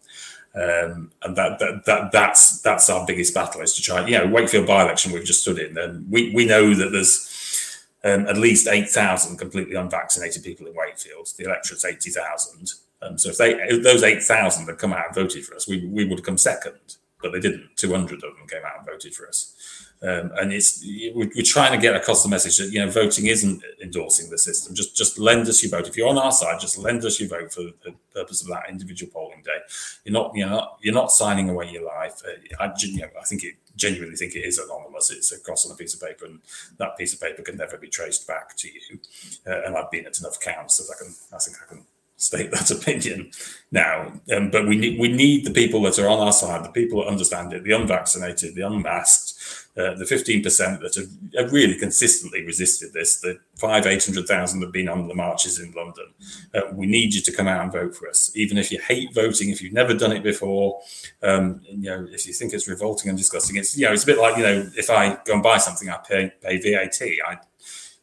[0.54, 4.06] Um, and that, that that that's that's our biggest battle is to try.
[4.06, 8.26] You know, Wakefield by-election we've just stood in, and we we know that there's um,
[8.26, 11.28] at least eight thousand completely unvaccinated people in Wakefield.
[11.36, 12.72] The electorate's eighty thousand
[13.02, 15.68] um, so if they if those eight thousand had come out and voted for us,
[15.68, 17.68] we we would have come second, but they didn't.
[17.76, 19.54] Two hundred of them came out and voted for us.
[20.00, 23.62] Um, and it's we're, trying to get across the message that you know voting isn't
[23.82, 24.74] endorsing the system.
[24.74, 25.88] Just just lend us your vote.
[25.88, 28.68] If you're on our side, just lend us your vote for the purpose of that
[28.68, 29.58] individual polling day.
[30.04, 32.22] You're not you're not you're not signing away your life.
[32.24, 35.10] Uh, I, you know, I think it genuinely think it is anonymous.
[35.10, 36.40] It's a cross on a piece of paper, and
[36.78, 39.00] that piece of paper can never be traced back to you.
[39.46, 41.84] Uh, and I've been at enough counts that I can I think I can
[42.18, 43.30] state that opinion
[43.70, 44.12] now.
[44.34, 47.00] Um, but we need we need the people that are on our side, the people
[47.00, 51.78] that understand it, the unvaccinated, the unmasked, uh, the fifteen percent that have, have, really
[51.78, 53.20] consistently resisted this.
[53.20, 56.06] The five eight hundred thousand that have been on the marches in London.
[56.54, 59.14] Uh, we need you to come out and vote for us, even if you hate
[59.14, 60.80] voting, if you've never done it before.
[61.22, 64.06] Um, you know, if you think it's revolting and disgusting, it's you know, it's a
[64.06, 67.00] bit like you know, if I go and buy something, I pay pay VAT.
[67.00, 67.38] I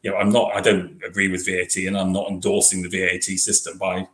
[0.05, 3.23] you know, I'm not, I don't agree with VAT and I'm not endorsing the VAT
[3.23, 4.07] system by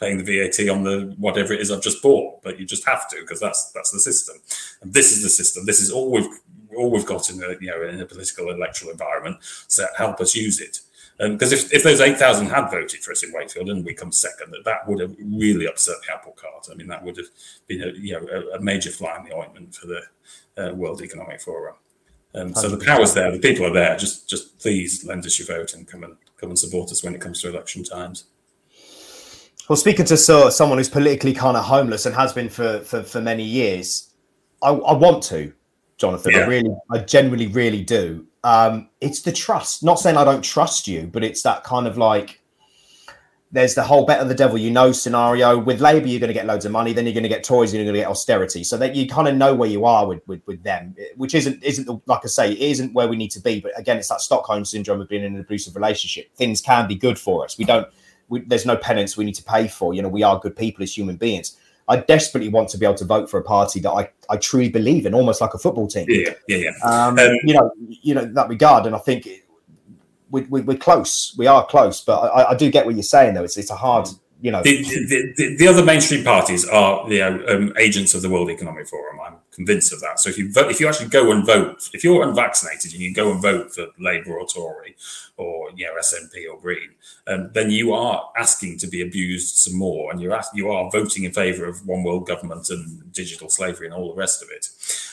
[0.00, 3.08] paying the VAT on the whatever it is I've just bought, but you just have
[3.10, 4.34] to because that's that's the system.
[4.82, 5.64] And this is the system.
[5.64, 6.26] This is all we've
[6.76, 9.36] all we've got in a you know in a political electoral environment.
[9.68, 10.80] So help us use it.
[11.20, 14.12] Because um, if, if those 8,000 had voted for us in Wakefield and we come
[14.12, 16.68] second, that, that would have really upset the apple cart.
[16.70, 17.26] I mean, that would have
[17.66, 20.02] been a, you know, a, a major fly in the ointment for the
[20.56, 21.74] uh, World Economic Forum.
[22.34, 23.96] Um, so the power's there, the people are there.
[23.96, 27.14] Just just please lend us your vote and come and come and support us when
[27.14, 28.24] it comes to election times.
[29.68, 33.02] Well, speaking to so, someone who's politically kind of homeless and has been for for,
[33.02, 34.10] for many years,
[34.62, 35.52] I, I want to,
[35.96, 36.32] Jonathan.
[36.32, 36.40] Yeah.
[36.40, 38.26] I really, I genuinely, really do.
[38.44, 39.82] Um, it's the trust.
[39.82, 42.40] Not saying I don't trust you, but it's that kind of like
[43.50, 45.58] there's the whole bet of the devil you know scenario.
[45.58, 47.72] With Labour, you're going to get loads of money, then you're going to get Tories
[47.72, 48.62] and you're going to get austerity.
[48.62, 51.62] So that you kind of know where you are with, with, with them, which isn't
[51.62, 53.60] isn't the, like I say, it isn't where we need to be.
[53.60, 56.34] But again, it's that Stockholm syndrome of being in an abusive relationship.
[56.36, 57.56] Things can be good for us.
[57.56, 57.88] We don't.
[58.28, 59.94] We, there's no penance we need to pay for.
[59.94, 61.56] You know, we are good people as human beings.
[61.88, 64.68] I desperately want to be able to vote for a party that I, I truly
[64.68, 66.04] believe in, almost like a football team.
[66.06, 66.70] Yeah, yeah, yeah.
[66.84, 69.26] Um, um, you know, you know that regard, and I think
[70.30, 71.34] we, we, we're close.
[71.36, 73.44] We are close, but I, I, do get what you're saying, though.
[73.44, 74.08] It's it's a hard,
[74.40, 74.62] you know.
[74.62, 78.50] The, the, the, the other mainstream parties are you know, um, agents of the World
[78.50, 79.18] Economic Forum.
[79.24, 80.20] I'm convinced of that.
[80.20, 83.12] So if you vote, if you actually go and vote, if you're unvaccinated and you
[83.12, 84.96] go and vote for Labour or Tory
[85.36, 86.90] or you know SNP or Green,
[87.26, 90.90] um, then you are asking to be abused some more, and you're ask, you are
[90.90, 94.48] voting in favour of one world government and digital slavery and all the rest of
[94.50, 94.68] it.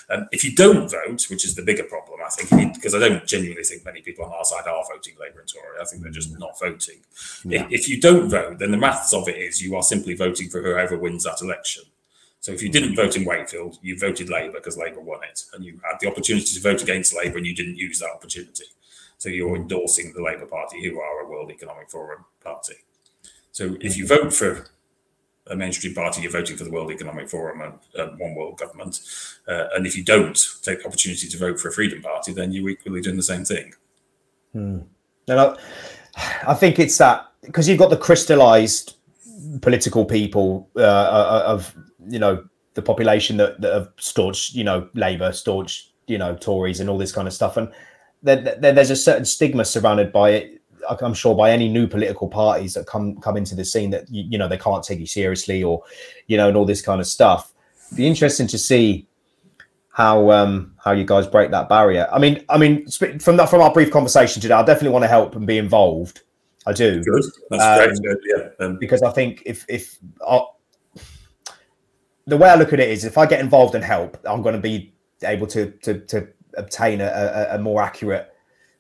[0.10, 3.26] Um, if you don't vote, which is the bigger problem, I think, because I don't
[3.26, 5.80] genuinely think many people on our side are voting Labour and Tory.
[5.82, 7.00] I think they're just not voting.
[7.44, 7.66] Yeah.
[7.66, 10.50] If, if you don't vote, then the maths of it is you are simply voting
[10.50, 11.84] for whoever wins that election.
[12.40, 15.66] So if you didn't vote in Wakefield, you voted Labour because Labour won it, and
[15.66, 18.66] you had the opportunity to vote against Labour, and you didn't use that opportunity.
[19.18, 22.76] So you're endorsing the Labour Party, who are a World Economic Forum party.
[23.52, 24.68] So if you vote for
[25.48, 29.02] a mainstream party, you're voting for the World Economic Forum and uh, one world government.
[29.48, 32.52] Uh, and if you don't take the opportunity to vote for a Freedom Party, then
[32.52, 33.74] you're equally doing the same thing.
[34.54, 34.80] Hmm.
[35.28, 35.56] And I,
[36.48, 38.96] I think it's that because you've got the crystallized
[39.62, 41.76] political people uh, uh, of
[42.08, 42.44] you know
[42.74, 46.98] the population that, that have staunch you know Labour, staunch you know Tories, and all
[46.98, 47.72] this kind of stuff, and
[48.24, 50.62] there, there, there's a certain stigma surrounded by it.
[50.90, 54.24] I'm sure by any new political parties that come come into the scene that you,
[54.30, 55.84] you know they can't take you seriously or
[56.28, 57.54] you know and all this kind of stuff.
[57.88, 59.08] It'd be interesting to see
[59.90, 62.08] how um how you guys break that barrier.
[62.12, 65.10] I mean, I mean from that from our brief conversation today, I definitely want to
[65.10, 66.22] help and be involved.
[66.66, 67.02] I do.
[67.04, 67.24] Good.
[67.50, 68.18] That's um, great.
[68.26, 68.66] Yeah.
[68.66, 70.42] Um, because I think if if I,
[72.26, 74.56] the way I look at it is, if I get involved and help, I'm going
[74.56, 76.28] to be able to to to
[76.58, 77.06] obtain a,
[77.52, 78.34] a, a more accurate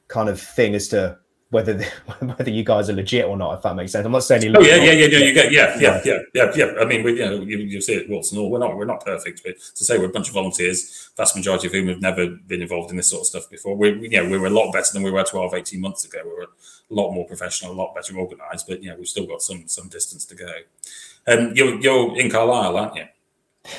[0.08, 1.18] kind of thing as to
[1.56, 1.86] whether the,
[2.20, 4.06] whether you guys are legit or not, if that makes sense.
[4.06, 4.56] I'm not saying.
[4.56, 6.74] Oh yeah, yeah, yeah, yeah, you get, yeah, yeah, yeah, yeah, yeah.
[6.80, 8.38] I mean, we, you know, you, you see it, Watson.
[8.38, 11.36] All we're not, we're not perfect, but to say we're a bunch of volunteers, vast
[11.36, 13.76] majority of whom have never been involved in this sort of stuff before.
[13.76, 16.06] We, we you know, we were a lot better than we were 12, 18 months
[16.06, 16.20] ago.
[16.24, 19.26] We were a lot more professional, a lot better organised, but you know, we've still
[19.26, 20.52] got some some distance to go.
[21.28, 23.06] Um, you're you're in Carlisle, aren't you?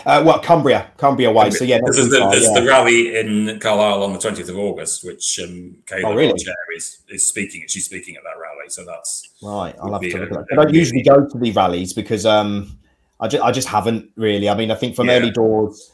[0.04, 1.50] Uh, well, Cumbria, Cumbria way.
[1.50, 2.60] So yeah, there's, the, there's yeah.
[2.60, 6.38] the, rally in Carlisle on the 20th of August, which um, Kayla oh, really?
[6.38, 7.64] Chair is, is speaking.
[7.68, 9.74] She's speaking at that rally, so that's right.
[9.80, 10.46] I'll have to look at that.
[10.52, 12.78] I don't usually go to the rallies because um,
[13.20, 14.48] I just I just haven't really.
[14.48, 15.14] I mean, I think from yeah.
[15.18, 15.92] early doors,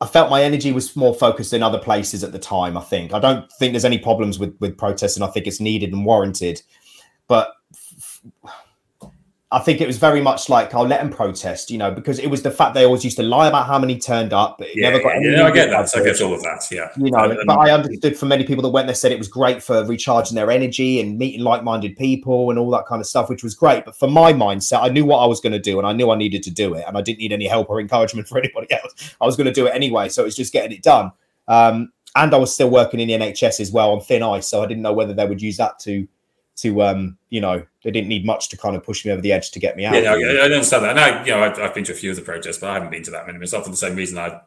[0.00, 2.76] I felt my energy was more focused in other places at the time.
[2.76, 5.60] I think I don't think there's any problems with with protests, and I think it's
[5.60, 6.62] needed and warranted,
[7.28, 7.52] but.
[7.72, 8.22] F-
[9.52, 12.28] I think it was very much like I'll let them protest, you know, because it
[12.28, 14.90] was the fact they always used to lie about how many turned up, but yeah,
[14.90, 15.32] never got any.
[15.32, 15.90] Yeah, I get that.
[15.92, 16.62] I get all of that.
[16.70, 19.26] Yeah, you know, but I understood from many people that went there said it was
[19.26, 23.28] great for recharging their energy and meeting like-minded people and all that kind of stuff,
[23.28, 23.84] which was great.
[23.84, 26.12] But for my mindset, I knew what I was going to do and I knew
[26.12, 28.72] I needed to do it, and I didn't need any help or encouragement for anybody
[28.72, 29.16] else.
[29.20, 31.10] I was going to do it anyway, so it was just getting it done.
[31.48, 34.62] Um, and I was still working in the NHS as well on thin ice, so
[34.62, 36.06] I didn't know whether they would use that to
[36.62, 39.32] to um, you know, they didn't need much to kind of push me over the
[39.32, 39.94] edge to get me out.
[39.94, 40.90] Yeah, I, I understand that.
[40.90, 42.74] And I, you know, I've, I've, been to a few of the protests, but I
[42.74, 44.18] haven't been to that many myself for the same reason.
[44.18, 44.40] I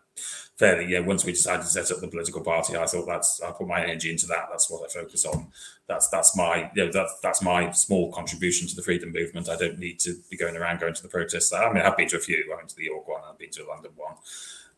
[0.58, 3.52] fairly, yeah, once we decided to set up the political party, I thought that's I
[3.52, 4.48] put my energy into that.
[4.52, 5.48] That's what I focus on.
[5.88, 9.50] That's that's my you know, that's that's my small contribution to the freedom movement.
[9.50, 11.52] I don't need to be going around going to the protests.
[11.54, 12.52] I mean, I've been to a few.
[12.52, 13.22] I went to the York one.
[13.30, 14.16] I've been to a London one.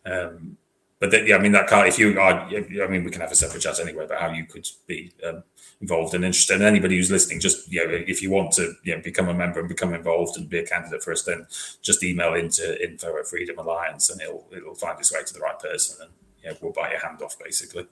[0.05, 0.57] Um,
[0.99, 1.85] but yeah, I mean that car.
[1.85, 4.45] If you are, I mean, we can have a separate chat anyway about how you
[4.45, 5.43] could be um,
[5.81, 6.55] involved and interested.
[6.55, 9.33] And anybody who's listening, just you know, if you want to, you know, become a
[9.33, 11.45] member and become involved and be a candidate for us, then
[11.81, 15.39] just email into info at Freedom Alliance, and it'll it'll find its way to the
[15.39, 16.11] right person, and
[16.43, 17.87] you know, we'll buy your hand off basically.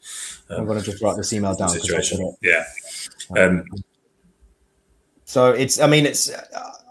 [0.49, 1.69] Um, I'm going to just write this email down.
[1.69, 2.35] Situation.
[2.41, 2.63] Yeah.
[3.37, 3.65] Um,
[5.25, 6.31] so it's, I mean, it's.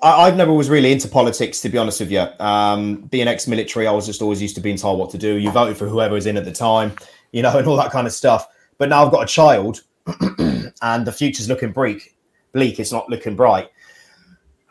[0.02, 2.26] I, have never was really into politics, to be honest with you.
[2.40, 5.36] Um, being ex-military, I was just always used to being told what to do.
[5.36, 6.92] You voted for whoever was in at the time,
[7.30, 8.48] you know, and all that kind of stuff.
[8.78, 9.82] But now I've got a child,
[10.82, 12.16] and the future's looking bleak.
[12.52, 12.78] Bleak.
[12.78, 13.70] It's not looking bright.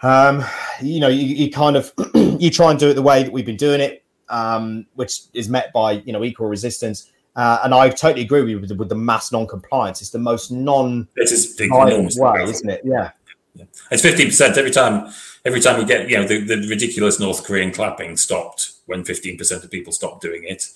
[0.04, 0.44] Um,
[0.82, 3.46] you know, you, you kind of you try and do it the way that we've
[3.46, 7.12] been doing it, um, which is met by you know equal resistance.
[7.36, 10.02] Uh, and I totally agree with, with the mass non-compliance.
[10.02, 12.82] It's the most non violent way, isn't it?
[12.84, 13.12] Yeah.
[13.56, 13.66] yeah.
[13.90, 15.12] It's fifteen percent every time.
[15.44, 19.38] Every time you get, you know, the, the ridiculous North Korean clapping stopped when fifteen
[19.38, 20.70] percent of people stopped doing it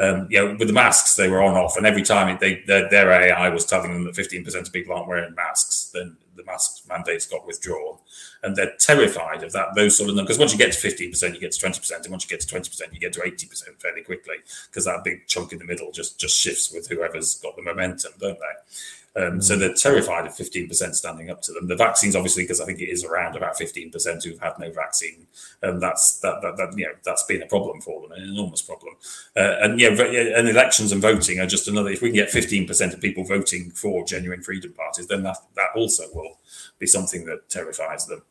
[0.00, 2.62] um, you know, with the masks, they were on off, and every time it, they
[2.66, 6.44] their, their, AI was telling them that 15% of people aren't wearing masks, then the
[6.44, 7.98] mask mandates got withdrawn,
[8.42, 9.74] and they're terrified of that.
[9.74, 12.10] Those sort of numbers, because once you get to 15%, you get to 20%, and
[12.10, 14.36] once you get to 20%, you get to 80% fairly quickly,
[14.70, 18.12] because that big chunk in the middle just just shifts with whoever's got the momentum,
[18.18, 18.74] don't they?
[19.16, 21.66] Um, so they're terrified of 15% standing up to them.
[21.66, 25.26] The vaccines, obviously, because I think it is around about 15% who've had no vaccine,
[25.62, 28.22] and um, that's that, that, that, you know that's been a problem for them, an
[28.22, 28.94] enormous problem.
[29.36, 31.90] Uh, and yeah, and elections and voting are just another.
[31.90, 35.70] If we can get 15% of people voting for genuine freedom parties, then that that
[35.74, 36.38] also will
[36.78, 38.22] be something that terrifies them.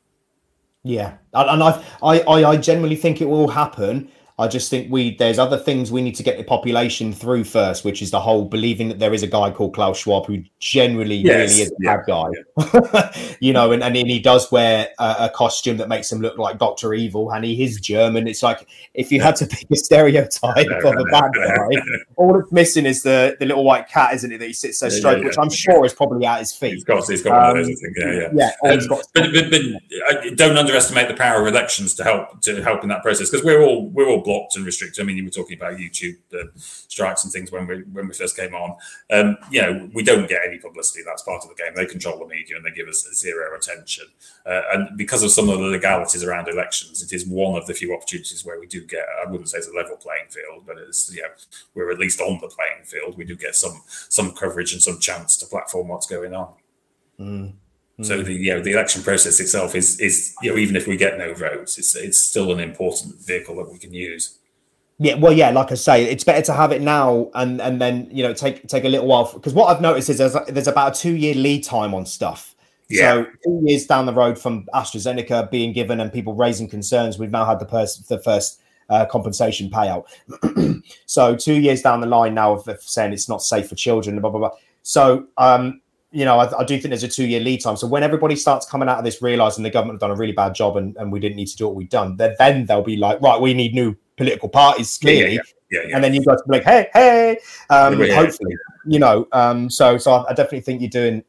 [0.83, 4.09] Yeah, and I I I genuinely think it will happen
[4.39, 7.83] I just think we there's other things we need to get the population through first,
[7.83, 11.17] which is the whole believing that there is a guy called Klaus Schwab who generally
[11.17, 12.29] yes, really is a yeah, bad guy,
[12.93, 13.35] yeah.
[13.41, 16.57] you know, and, and he does wear a, a, costume that makes him look like
[16.57, 18.29] Doctor Evil, and he is German.
[18.29, 21.67] It's like if you had to pick a stereotype of a bad guy,
[22.15, 24.37] all it's missing is the the little white cat, isn't it?
[24.37, 26.75] That he sits so yeah, straight, which I'm sure is probably at his feet.
[26.75, 27.97] He's got, he's got um, one of those, I think.
[27.97, 28.51] Yeah, yeah.
[28.63, 32.83] yeah um, but, but, but, don't underestimate the power of elections to help to help
[32.83, 35.01] in that process because we're all we're all blocked and restricted.
[35.01, 38.13] I mean, you were talking about YouTube uh, strikes and things when we when we
[38.13, 38.75] first came on.
[39.09, 41.01] Um, you know, we don't get any publicity.
[41.03, 41.73] That's part of the game.
[41.75, 44.05] They control the media and they give us zero attention.
[44.45, 47.73] Uh, and because of some of the legalities around elections, it is one of the
[47.73, 49.05] few opportunities where we do get.
[49.25, 51.29] I wouldn't say it's a level playing field, but it's yeah,
[51.73, 53.17] we're at least on the playing field.
[53.17, 56.53] We do get some some coverage and some chance to platform what's going on.
[57.19, 57.53] Mm.
[58.01, 60.95] So the you know the election process itself is is you know even if we
[60.95, 64.37] get no votes, it's it's still an important vehicle that we can use.
[65.01, 68.07] Yeah, well, yeah, like I say, it's better to have it now and and then
[68.11, 70.97] you know take take a little while because what I've noticed is there's there's about
[70.97, 72.55] a two year lead time on stuff.
[72.89, 73.23] Yeah.
[73.23, 77.31] So two years down the road from AstraZeneca being given and people raising concerns, we've
[77.31, 80.05] now had the first the first uh, compensation payout.
[81.05, 84.29] so two years down the line now of saying it's not safe for children, blah
[84.29, 84.51] blah blah.
[84.83, 85.81] So um,
[86.11, 87.77] you know, I, I, do think there's a two year lead time.
[87.77, 90.33] So when everybody starts coming out of this, realizing the government have done a really
[90.33, 92.81] bad job and, and we didn't need to do what we've done, then, then they'll
[92.81, 95.35] be like, right, we need new political parties, clearly.
[95.35, 95.41] Yeah,
[95.71, 97.37] yeah, yeah, and then you guys be like, hey, hey,
[97.69, 98.55] um, hopefully,
[98.85, 99.27] you know.
[99.31, 101.23] Um, so, so I, I, definitely think you're doing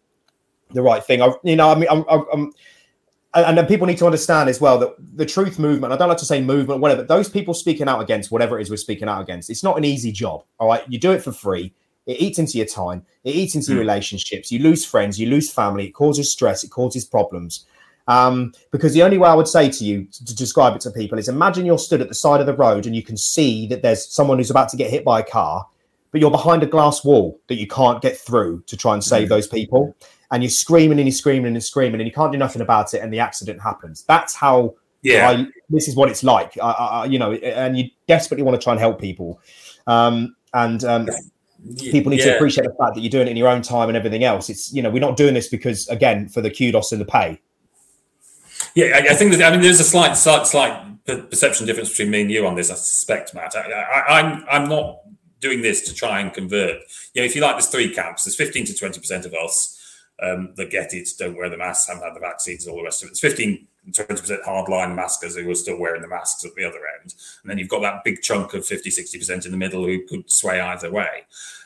[0.70, 1.20] the right thing.
[1.20, 2.52] I, you know, I mean, I'm, I'm,
[3.34, 6.18] and then people need to understand as well that the truth movement, I don't like
[6.18, 9.20] to say movement, whatever, those people speaking out against whatever it is we're speaking out
[9.20, 10.44] against, it's not an easy job.
[10.58, 10.82] All right.
[10.88, 11.72] You do it for free.
[12.06, 13.04] It eats into your time.
[13.24, 13.70] It eats into mm.
[13.70, 14.50] your relationships.
[14.50, 15.18] You lose friends.
[15.18, 15.86] You lose family.
[15.86, 16.64] It causes stress.
[16.64, 17.66] It causes problems.
[18.08, 21.18] Um, because the only way I would say to you to, describe it to people
[21.18, 23.82] is imagine you're stood at the side of the road and you can see that
[23.82, 25.66] there's someone who's about to get hit by a car,
[26.10, 29.26] but you're behind a glass wall that you can't get through to try and save
[29.26, 29.30] mm.
[29.30, 29.94] those people.
[30.32, 32.98] And you're screaming and you're screaming and screaming and you can't do nothing about it.
[32.98, 34.02] And the accident happens.
[34.04, 35.30] That's how yeah.
[35.30, 36.58] I, this is what it's like.
[36.60, 39.40] I, I, you know, and you desperately want to try and help people.
[39.86, 41.08] Um, and um,
[41.78, 42.26] people need yeah.
[42.26, 44.48] to appreciate the fact that you're doing it in your own time and everything else.
[44.48, 47.40] It's you know we're not doing this because again for the kudos and the pay.
[48.74, 52.10] Yeah, I, I think that I mean there's a slight, slight, slight perception difference between
[52.10, 52.70] me and you on this.
[52.70, 53.56] I suspect, Matt.
[53.56, 55.00] I, am I'm, I'm not
[55.40, 56.80] doing this to try and convert.
[57.14, 58.24] You know, if you like, there's three camps.
[58.24, 59.76] There's 15 to 20 percent of us
[60.22, 63.02] um, that get it, don't wear the masks, haven't had the vaccines, all the rest
[63.02, 63.12] of it.
[63.12, 67.14] It's 15 20% hardline maskers who are still wearing the masks at the other end.
[67.42, 70.30] And then you've got that big chunk of 50, 60% in the middle who could
[70.30, 71.24] sway either way.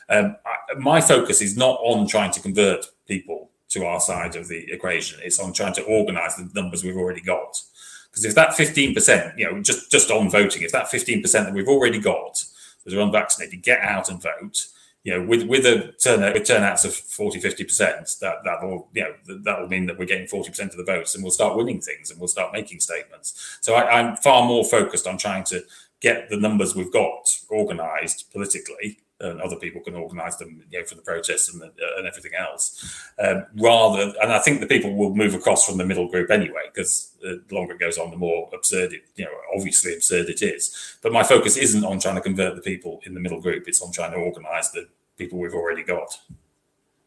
[0.09, 4.47] Um, I, my focus is not on trying to convert people to our side of
[4.47, 5.19] the equation.
[5.23, 7.61] It's on trying to organise the numbers we've already got.
[8.09, 11.67] Because if that 15%, you know, just, just on voting, if that 15% that we've
[11.67, 12.41] already got
[12.83, 14.67] that are unvaccinated get out and vote,
[15.05, 18.89] you know, with with a turnout with turnouts of 40, 50 percent, that that will
[18.91, 21.31] you know that will mean that we're getting forty percent of the votes, and we'll
[21.31, 23.59] start winning things, and we'll start making statements.
[23.61, 25.63] So I, I'm far more focused on trying to
[26.01, 30.85] get the numbers we've got organised politically, and other people can organise them, you know,
[30.85, 33.11] for the protests and, the, uh, and everything else.
[33.17, 36.63] Um, rather, and I think the people will move across from the middle group anyway,
[36.73, 40.41] because the longer it goes on, the more absurd it, you know, obviously absurd it
[40.41, 40.97] is.
[41.01, 43.81] But my focus isn't on trying to convert the people in the middle group; it's
[43.81, 44.87] on trying to organise the
[45.17, 46.17] people we've already got.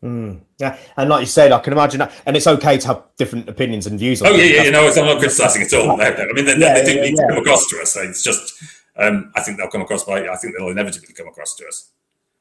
[0.02, 3.02] Mm, yeah, and like you said, I can imagine that, and it's okay to have
[3.16, 4.22] different opinions and views.
[4.22, 6.00] On Oh yeah, yeah, you know, I'm not criticising at all.
[6.00, 7.26] I mean, they, yeah, they do yeah, need yeah.
[7.26, 7.92] to come across to us.
[7.94, 8.62] So it's just,
[8.96, 10.28] um, I think they'll come across by.
[10.28, 11.90] I think they'll inevitably come across to us.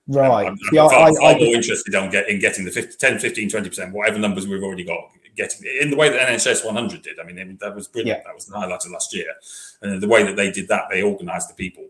[0.08, 0.46] Right.
[0.46, 3.20] I'm, I'm far, I, far I, more interested on get, in getting the 50, 10,
[3.20, 7.20] 15, 20%, whatever numbers we've already got, getting in the way that NHS 100 did.
[7.20, 8.24] I mean, that was brilliant.
[8.24, 9.34] That was the highlight of last year.
[9.82, 11.86] And the way that they did that, they organised the people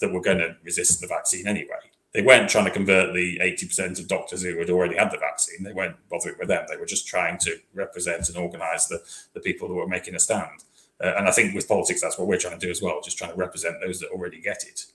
[0.00, 4.00] that were going to resist the vaccine anyway they weren't trying to convert the 80%
[4.00, 5.62] of doctors who had already had the vaccine.
[5.62, 6.64] They weren't bothering with them.
[6.68, 9.02] They were just trying to represent and organise the,
[9.34, 10.64] the people who were making a stand.
[11.02, 13.18] Uh, and I think with politics, that's what we're trying to do as well, just
[13.18, 14.86] trying to represent those that already get it.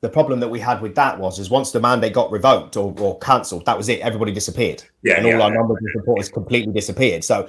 [0.00, 2.94] The problem that we had with that was, is once the mandate got revoked or,
[3.00, 3.98] or cancelled, that was it.
[3.98, 7.24] Everybody disappeared, yeah, and yeah, all our yeah, numbers and supporters completely disappeared.
[7.24, 7.48] So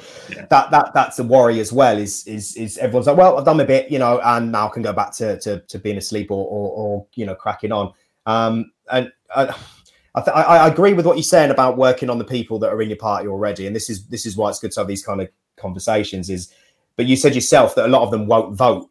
[0.50, 1.96] that that that's the worry as well.
[1.96, 4.72] Is is is everyone's like, well, I've done a bit, you know, and now I
[4.72, 7.94] can go back to to, to being asleep or, or, or you know cracking on.
[8.26, 12.60] Um, and I, th- I, agree with what you're saying about working on the people
[12.60, 14.82] that are in your party already, and this is this is why it's good to
[14.82, 16.30] have these kind of conversations.
[16.30, 16.54] Is
[16.96, 18.90] but you said yourself that a lot of them won't vote.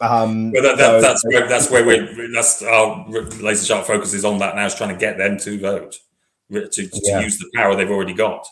[0.00, 4.12] Um, well, that, that, so, that's where that's where we're that's our laser sharp focus
[4.12, 5.96] is on that now is trying to get them to vote
[6.52, 7.20] to, to, yeah.
[7.20, 8.46] use the power they've already got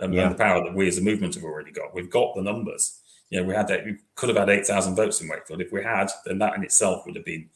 [0.00, 0.22] um, yeah.
[0.22, 1.94] and the power that we as a movement have already got.
[1.94, 3.00] We've got the numbers.
[3.30, 5.60] You know, we had that, we could have had eight thousand votes in Wakefield.
[5.60, 7.48] If we had, then that in itself would have been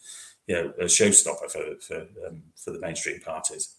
[0.47, 3.77] you know a showstopper for for um, for the mainstream parties.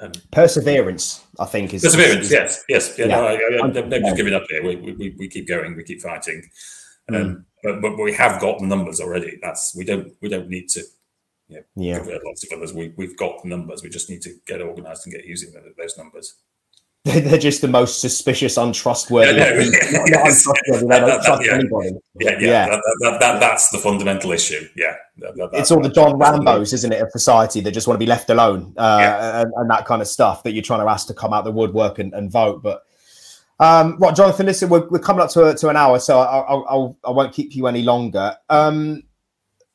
[0.00, 2.26] Um, perseverance, I think, is perseverance.
[2.26, 3.06] Is, yes, yes, yeah.
[3.06, 3.16] yeah.
[3.16, 4.62] No, I, I, don't just giving up here.
[4.64, 5.76] We, we, we keep going.
[5.76, 6.48] We keep fighting.
[7.08, 7.44] Um, mm.
[7.64, 9.38] but, but we have got the numbers already.
[9.42, 10.82] That's we don't we don't need to
[11.48, 12.18] you know, yeah.
[12.24, 12.72] lots of others.
[12.72, 13.82] We we've got the numbers.
[13.82, 16.34] We just need to get organised and get using those numbers.
[17.04, 19.38] They're just the most suspicious, untrustworthy.
[19.38, 20.86] Yeah, no, not, not untrustworthy.
[20.86, 21.54] They don't trust yeah.
[21.54, 21.90] anybody.
[22.20, 22.38] Yeah, yeah.
[22.40, 22.66] yeah.
[22.66, 24.68] That, that, that, that's the fundamental issue.
[24.76, 28.08] Yeah, it's all the John Rambos, isn't it, of society that just want to be
[28.08, 31.14] left alone uh, and, and, that kind of stuff that you're trying to ask to
[31.14, 32.62] come out the woodwork and, and vote.
[32.62, 32.82] But
[33.60, 36.40] um, right, Jonathan, listen, we're, we're coming up to, a, to an hour, so I,
[36.40, 38.36] I, I'll, I won't keep you any longer.
[38.50, 39.04] Um,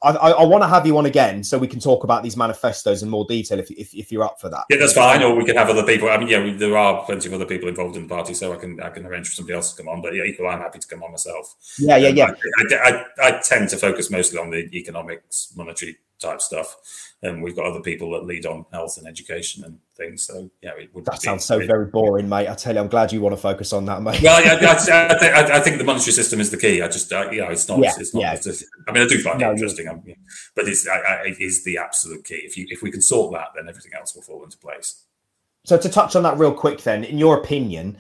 [0.04, 2.38] I, I, I want to have you on again so we can talk about these
[2.38, 4.66] manifestos in more detail if, if, if, you're up for that.
[4.70, 5.24] Yeah, that's fine.
[5.24, 6.10] Or we can have other people.
[6.10, 8.58] I mean, yeah, there are plenty of other people involved in the party, so I
[8.58, 10.02] can I can arrange for somebody else to come on.
[10.02, 11.56] But yeah, equally, I'm happy to come on myself.
[11.80, 12.32] Yeah, yeah, um, yeah.
[12.58, 16.76] I, I, I, tend to focus mostly on the economics, monetary type stuff
[17.26, 20.24] and we've got other people that lead on health and education and things.
[20.24, 21.06] So yeah, it would.
[21.06, 22.48] That sounds so very boring, mate.
[22.48, 24.22] I tell you, I'm glad you want to focus on that, mate.
[24.22, 26.82] Well, I, I, I, think, I think, the monetary system is the key.
[26.82, 27.80] I just, uh, yeah, it's not.
[27.80, 28.22] Yeah, it's not.
[28.22, 28.34] Yeah.
[28.34, 30.16] It's I mean, I do find no, it interesting,
[30.56, 32.42] but it's it is the absolute key.
[32.44, 35.04] If you if we can sort that, then everything else will fall into place.
[35.64, 37.98] So to touch on that real quick, then, in your opinion,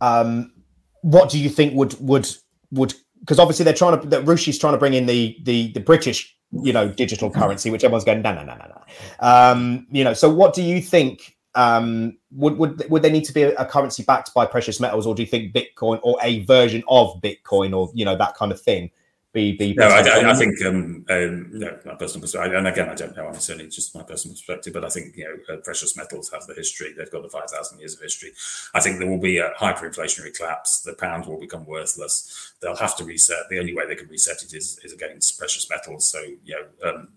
[0.00, 0.52] um,
[1.00, 2.28] what do you think would would
[2.70, 2.94] would
[3.28, 6.34] because obviously they're trying to that Rishi's trying to bring in the the the British
[6.50, 8.82] you know digital currency, which everyone's going no no no no no.
[9.20, 11.36] Um, you know, so what do you think?
[11.54, 15.06] Um, would would would there need to be a, a currency backed by precious metals,
[15.06, 18.50] or do you think Bitcoin or a version of Bitcoin or you know that kind
[18.50, 18.90] of thing
[19.32, 19.74] be be?
[19.74, 23.16] No, I, I, I, think um, um, no, my personal perspective, and again, I don't
[23.16, 23.26] know.
[23.26, 26.46] I'm certainly just my personal perspective, but I think you know uh, precious metals have
[26.46, 26.94] the history.
[26.96, 28.32] They've got the five thousand years of history.
[28.74, 30.80] I think there will be a hyperinflationary collapse.
[30.80, 32.54] The pound will become worthless.
[32.60, 33.48] They'll have to reset.
[33.50, 36.06] The only way they can reset it is, is against precious metals.
[36.06, 37.08] So you know, um,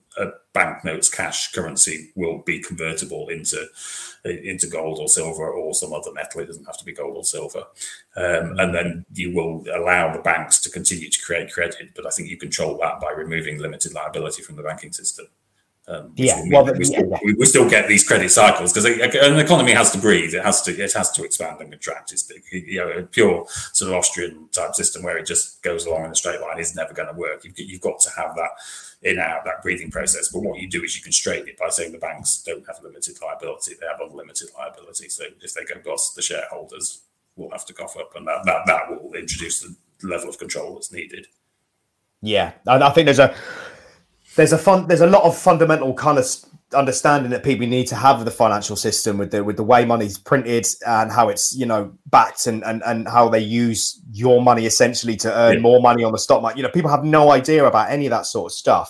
[0.53, 3.65] banknotes, cash currency will be convertible into
[4.25, 6.41] into gold or silver or some other metal.
[6.41, 7.65] It doesn't have to be gold or silver,
[8.15, 11.91] um, and then you will allow the banks to continue to create credit.
[11.95, 15.27] But I think you control that by removing limited liability from the banking system.
[15.91, 17.19] Um, yeah, well, we, still, yeah.
[17.21, 20.33] We, we, still get these credit cycles because an economy has to breathe.
[20.33, 22.13] It has to it has to expand and contract.
[22.13, 26.05] It's you know a pure sort of Austrian type system where it just goes along
[26.05, 27.43] in a straight line is never going to work.
[27.43, 28.51] You've, you've got to have that
[29.03, 30.29] in out that breathing process.
[30.29, 33.17] But what you do is you constrain it by saying the banks don't have limited
[33.21, 35.09] liability; they have unlimited liability.
[35.09, 37.01] So if they go bust, the shareholders
[37.35, 39.75] will have to cough up, and that that, that will introduce the
[40.07, 41.27] level of control that's needed.
[42.21, 43.35] Yeah, and I think there's a
[44.35, 46.25] there's a fun there's a lot of fundamental kind of
[46.73, 49.83] understanding that people need to have of the financial system with the with the way
[49.83, 54.41] money's printed and how it's you know backed and and, and how they use your
[54.41, 55.59] money essentially to earn yeah.
[55.59, 56.57] more money on the stock market.
[56.57, 58.89] You know, people have no idea about any of that sort of stuff.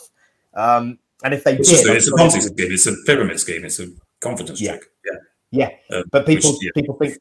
[0.53, 3.65] Um, and if they it's did, a, it's a Ponzi scheme, it's a pyramid scheme,
[3.65, 3.87] it's a
[4.19, 4.71] confidence yeah.
[4.71, 4.83] trick.
[5.05, 5.97] Yeah, yeah.
[5.97, 6.71] Uh, but people which, yeah.
[6.75, 7.17] people think,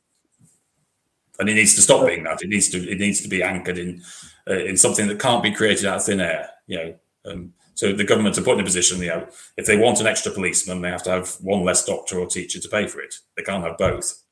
[1.39, 2.43] and it needs to stop being that.
[2.43, 4.03] It needs to it needs to be anchored in
[4.49, 6.51] uh, in something that can't be created out of thin air.
[6.67, 6.95] You know.
[7.27, 10.07] Um, so the government are put in a position, you know, if they want an
[10.07, 13.15] extra policeman, they have to have one less doctor or teacher to pay for it.
[13.37, 14.23] They can't have both.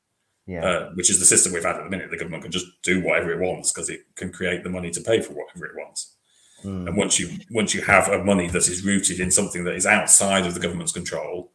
[0.45, 0.65] Yeah.
[0.65, 2.09] Uh, which is the system we've had at the minute.
[2.09, 5.01] The government can just do whatever it wants because it can create the money to
[5.01, 6.15] pay for whatever it wants.
[6.63, 6.87] Mm.
[6.87, 9.85] And once you once you have a money that is rooted in something that is
[9.85, 11.51] outside of the government's control,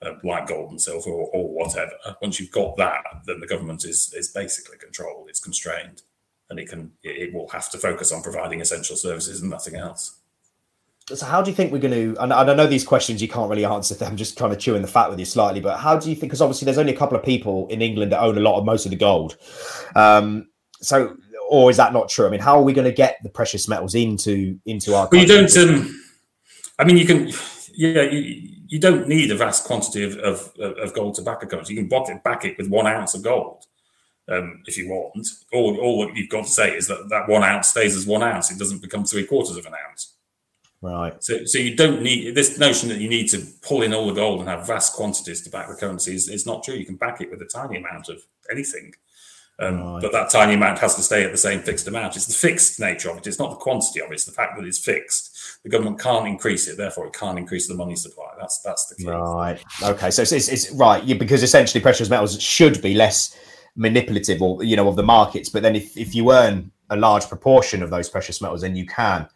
[0.00, 1.90] uh, like gold and silver or, or, whatever,
[2.22, 5.28] once you've got that, then the government is is basically controlled.
[5.28, 6.02] It's constrained,
[6.48, 10.15] and it can it will have to focus on providing essential services and nothing else
[11.14, 13.48] so how do you think we're going to and, i know these questions you can't
[13.48, 15.96] really answer them i'm just kind of chewing the fat with you slightly but how
[15.96, 18.36] do you think because obviously there's only a couple of people in england that own
[18.36, 19.36] a lot of most of the gold.
[19.94, 20.48] Um,
[20.80, 21.16] so
[21.48, 22.26] or is that not true?
[22.26, 25.20] I mean how are we going to get the precious metals into into our well,
[25.20, 26.02] you don't um,
[26.78, 27.28] i mean you can
[27.74, 31.46] yeah you, you don't need a vast quantity of, of, of gold to back a
[31.46, 33.64] currency you can back it, back it with one ounce of gold
[34.28, 35.24] um, if you want.
[35.52, 38.50] All, all you've got to say is that that one ounce stays as one ounce.
[38.50, 40.15] It doesn't become three quarters of an ounce
[40.82, 41.22] Right.
[41.22, 44.12] So, so you don't need this notion that you need to pull in all the
[44.12, 46.74] gold and have vast quantities to back the currency is, is not true.
[46.74, 48.92] You can back it with a tiny amount of anything.
[49.58, 50.02] Um, right.
[50.02, 52.14] But that tiny amount has to stay at the same fixed amount.
[52.14, 53.26] It's the fixed nature of it.
[53.26, 54.14] It's not the quantity of it.
[54.14, 55.62] It's the fact that it's fixed.
[55.62, 58.28] The government can't increase it, therefore it can't increase the money supply.
[58.38, 59.08] That's that's the key.
[59.08, 59.58] Right.
[59.82, 60.10] Okay.
[60.10, 63.34] So it's, it's, it's right yeah, because essentially precious metals should be less
[63.76, 65.48] manipulative, or you know, of the markets.
[65.48, 68.84] But then if if you earn a large proportion of those precious metals, then you
[68.84, 69.26] can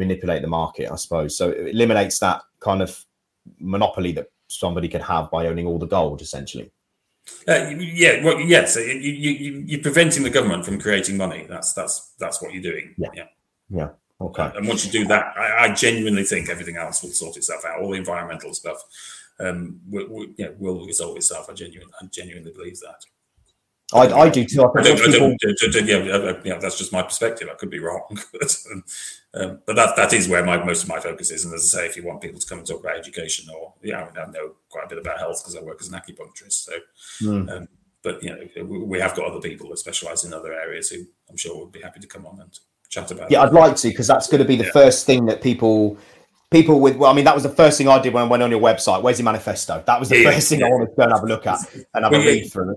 [0.00, 1.36] manipulate the market, I suppose.
[1.36, 3.04] So it eliminates that kind of
[3.58, 6.70] monopoly that somebody could have by owning all the gold, essentially.
[7.46, 11.46] Uh, yeah, well, yes, you, you, you're preventing the government from creating money.
[11.48, 12.94] That's that's that's what you're doing.
[12.98, 13.26] Yeah, yeah,
[13.70, 13.88] yeah.
[14.20, 14.50] Okay.
[14.56, 17.80] And once you do that, I, I, genuinely think everything else will sort itself out.
[17.80, 18.82] All the environmental stuff
[19.38, 21.48] um, will, will, yeah, will resolve itself.
[21.48, 23.02] I genuinely, I genuinely believe that.
[23.92, 24.62] I, I do too.
[24.62, 25.36] I, I people...
[25.84, 27.48] yeah, yeah, that's just my perspective.
[27.50, 28.56] I could be wrong, but,
[29.34, 31.44] um, but that that is where my most of my focus is.
[31.44, 33.74] And as I say, if you want people to come and talk about education, or
[33.82, 35.94] yeah, I, mean, I know quite a bit about health because I work as an
[35.94, 36.52] acupuncturist.
[36.52, 36.72] So,
[37.22, 37.50] mm.
[37.50, 37.68] um,
[38.02, 41.36] but you know, we have got other people that specialise in other areas who I'm
[41.36, 43.30] sure would be happy to come on and chat about.
[43.30, 43.46] Yeah, it.
[43.46, 44.72] I'd like to because that's going to be the yeah.
[44.72, 45.98] first thing that people
[46.52, 48.42] people with well, I mean, that was the first thing I did when I went
[48.42, 49.02] on your website.
[49.02, 49.82] Where's your manifesto?
[49.84, 50.66] That was the yeah, first thing yeah.
[50.66, 51.58] I wanted to go and have a look at
[51.94, 52.76] and have a read through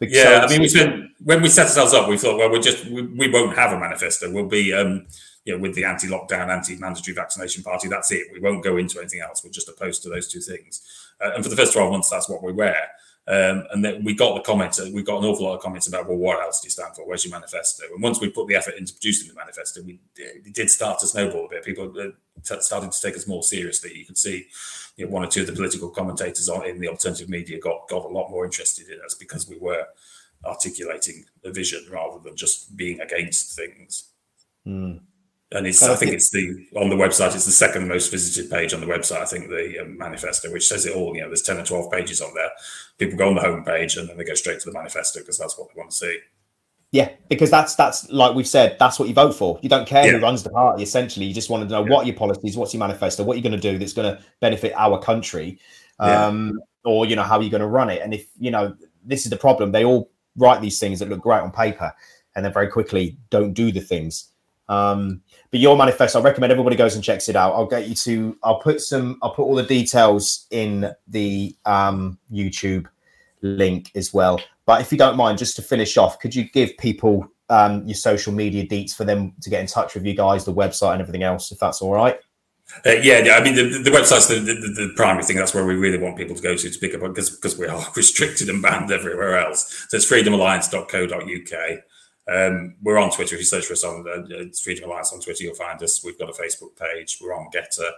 [0.00, 2.86] yeah, I mean, we spent when we set ourselves up, we thought, well, we just
[2.86, 4.30] we, we won't have a manifesto.
[4.32, 5.06] We'll be, um,
[5.44, 7.88] you know, with the anti-lockdown, anti-mandatory vaccination party.
[7.88, 8.28] That's it.
[8.32, 9.44] We won't go into anything else.
[9.44, 10.82] We're just opposed to those two things.
[11.20, 12.74] Uh, and for the first twelve months, that's what we were.
[13.28, 16.08] Um, and then we got the comments, we got an awful lot of comments about,
[16.08, 17.06] well, what else do you stand for?
[17.06, 17.84] Where's your manifesto?
[17.92, 21.06] And once we put the effort into producing the manifesto, we it did start to
[21.06, 21.64] snowball a bit.
[21.64, 23.96] People uh, started to take us more seriously.
[23.96, 24.48] You can see
[25.00, 27.88] you know, one or two of the political commentators on in the alternative media got,
[27.88, 29.84] got a lot more interested in us because we were
[30.44, 34.10] articulating a vision rather than just being against things.
[34.66, 35.00] Mm
[35.52, 37.34] and it's I think it's the on the website.
[37.34, 39.20] It's the second most visited page on the website.
[39.20, 41.14] I think the um, manifesto, which says it all.
[41.14, 42.50] You know, there's ten or twelve pages on there.
[42.98, 45.38] People go on the home page and then they go straight to the manifesto because
[45.38, 46.18] that's what they want to see.
[46.92, 49.60] Yeah, because that's that's like we've said, that's what you vote for.
[49.62, 50.12] You don't care yeah.
[50.12, 50.82] who runs the party.
[50.82, 51.90] Essentially, you just want to know yeah.
[51.90, 54.72] what your policies, what's your manifesto, what you're going to do that's going to benefit
[54.74, 55.60] our country,
[56.00, 56.90] um, yeah.
[56.90, 58.02] or you know how you're going to run it.
[58.02, 58.74] And if you know
[59.04, 61.92] this is the problem, they all write these things that look great on paper,
[62.34, 64.32] and then very quickly don't do the things.
[64.68, 65.22] Um,
[65.52, 67.54] but your manifesto, I recommend everybody goes and checks it out.
[67.54, 68.36] I'll get you to.
[68.42, 69.16] I'll put some.
[69.22, 72.86] I'll put all the details in the um, YouTube
[73.42, 74.40] link as well.
[74.66, 77.96] But if you don't mind, just to finish off, could you give people um, your
[77.96, 81.00] social media deets for them to get in touch with you guys, the website and
[81.00, 82.18] everything else, if that's all right?
[82.86, 85.36] Uh, yeah, I mean the, the website's the, the, the, primary thing.
[85.36, 87.66] That's where we really want people to go to to pick up because because we
[87.66, 89.86] are restricted and banned everywhere else.
[89.88, 91.78] So it's freedomalliance.co.uk.
[92.28, 93.34] Um, we're on Twitter.
[93.34, 96.04] If you search for us on uh, Freedom Alliance on Twitter, you'll find us.
[96.04, 97.18] We've got a Facebook page.
[97.20, 97.90] We're on GETTR.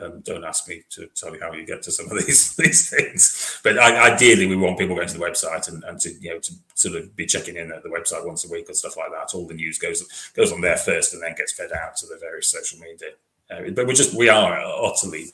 [0.00, 2.90] Um, don't ask me to tell you how you get to some of these these
[2.90, 6.30] things, but I, ideally we want people going to the website and, and to you
[6.30, 8.96] know to sort of be checking in at the website once a week or stuff
[8.96, 9.34] like that.
[9.34, 12.18] All the news goes goes on there first and then gets fed out to the
[12.18, 13.10] various social media.
[13.50, 15.26] Uh, but we just we are utterly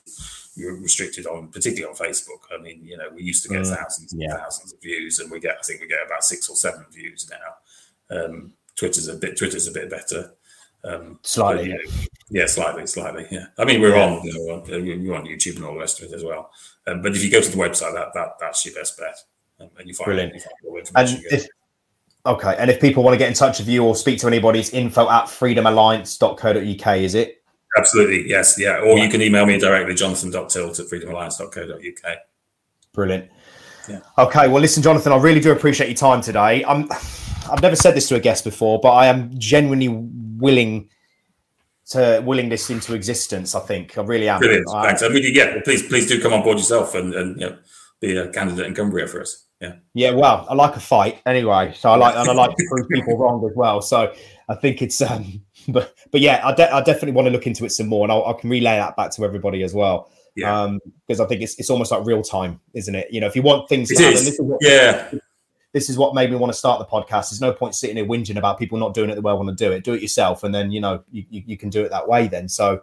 [0.57, 2.41] restricted on, particularly on Facebook.
[2.53, 4.35] I mean, you know, we used to get mm, thousands and yeah.
[4.35, 7.29] thousands of views, and we get I think we get about six or seven views
[7.29, 8.17] now.
[8.17, 10.33] Um, Twitter's a bit Twitter's a bit better.
[10.83, 13.27] Um, slightly, yeah, yeah, slightly, slightly.
[13.29, 14.05] Yeah, I mean we're yeah.
[14.05, 16.49] on you know, we're on YouTube and all the rest of it as well.
[16.87, 19.15] Um, but if you go to the website, that that that's your best bet,
[19.59, 20.33] um, and you find, Brilliant.
[20.33, 21.45] You find and if,
[22.25, 24.59] okay, and if people want to get in touch with you or speak to anybody,
[24.59, 26.97] it's info at freedomalliance.co.uk.
[26.97, 27.43] Is it?
[27.77, 28.79] Absolutely, yes, yeah.
[28.79, 32.17] Or you can email me directly, jonathan.tilt at freedomalliance.co.uk.
[32.93, 33.29] Brilliant.
[33.87, 33.99] Yeah.
[34.17, 36.65] Okay, well, listen, Jonathan, I really do appreciate your time today.
[36.65, 36.89] I'm
[37.49, 39.87] I've never said this to a guest before, but I am genuinely
[40.41, 40.89] willing
[41.91, 43.55] to willing this into existence.
[43.55, 44.39] I think I really am.
[44.39, 44.67] Brilliant.
[44.73, 45.03] I, Thanks.
[45.03, 47.57] I mean, yeah, please, please do come on board yourself and, and you know,
[47.99, 49.45] be a candidate in Cumbria for us.
[49.59, 49.73] Yeah.
[49.93, 50.11] Yeah.
[50.11, 53.17] Well, I like a fight anyway, so I like and I like to prove people
[53.17, 53.81] wrong as well.
[53.81, 54.13] So
[54.49, 57.65] I think it's um, but but yeah, I, de- I definitely want to look into
[57.65, 60.11] it some more, and I'll, I can relay that back to everybody as well.
[60.35, 60.61] Yeah.
[60.61, 63.11] Um, because I think it's it's almost like real time, isn't it?
[63.11, 65.11] You know, if you want things, to happen, yeah
[65.73, 67.29] this is what made me want to start the podcast.
[67.29, 69.49] There's no point sitting here whinging about people not doing it the way I want
[69.49, 69.83] to do it.
[69.83, 72.27] Do it yourself, and then you know you, you, you can do it that way.
[72.27, 72.81] Then so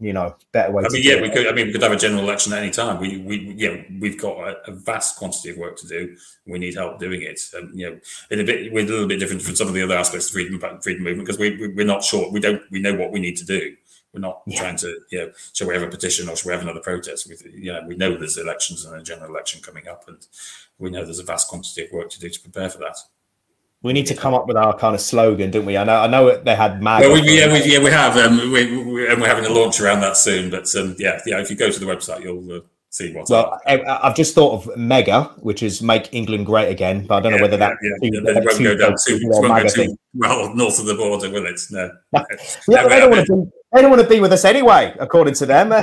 [0.00, 0.84] you know better way.
[0.84, 1.46] I mean, yeah, we could.
[1.46, 2.98] I mean, we could have a general election at any time.
[2.98, 6.16] We, we, yeah, we've got a, a vast quantity of work to do.
[6.46, 7.40] We need help doing it.
[7.52, 8.00] And you know,
[8.30, 10.32] in a bit, we're a little bit different from some of the other aspects of
[10.32, 12.30] freedom, freedom movement because we, we, are not sure.
[12.30, 12.62] We don't.
[12.70, 13.76] We know what we need to do.
[14.14, 14.60] We're not yeah.
[14.60, 17.28] trying to, you know, shall we have a petition or shall we have another protest?
[17.28, 20.24] We, you know, we know there's elections and a general election coming up, and
[20.78, 22.96] we know there's a vast quantity of work to do to prepare for that.
[23.82, 25.76] We need to come up with our kind of slogan, don't we?
[25.76, 27.02] I know, I know they had mag.
[27.02, 29.80] Well, we, yeah, we, yeah, we have, um, we, we, and we're having a launch
[29.80, 30.48] around that soon.
[30.48, 32.60] But um, yeah, yeah, if you go to the website, you'll uh,
[32.90, 33.30] see what's.
[33.30, 37.20] Well, I, have just thought of MEGA, which is make England great again, but I
[37.20, 37.76] don't know whether that.
[37.82, 38.10] Yeah, yeah.
[38.10, 41.60] Too, won't go down too, too well north of the border, will it?
[41.70, 41.90] No.
[42.68, 45.46] yeah, they don't want to they don't want to be with us anyway, according to
[45.46, 45.74] them.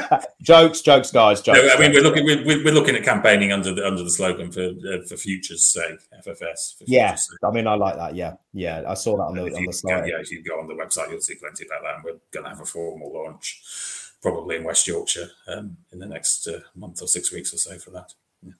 [0.42, 1.42] jokes, jokes, guys.
[1.42, 1.58] Jokes.
[1.58, 4.52] No, I mean, we're looking we're, we're, looking at campaigning under the under the slogan
[4.52, 6.78] for uh, for futures sake, FFS.
[6.78, 7.38] For yeah, sake.
[7.42, 8.14] I mean, I like that.
[8.14, 10.06] Yeah, yeah, I saw that on the, on the slide.
[10.06, 11.94] Yeah, if you go on the website, you'll see plenty about that.
[11.96, 13.60] And we're going to have a formal launch
[14.22, 17.78] probably in West Yorkshire um, in the next uh, month or six weeks or so
[17.78, 18.14] for that.
[18.42, 18.52] Yeah.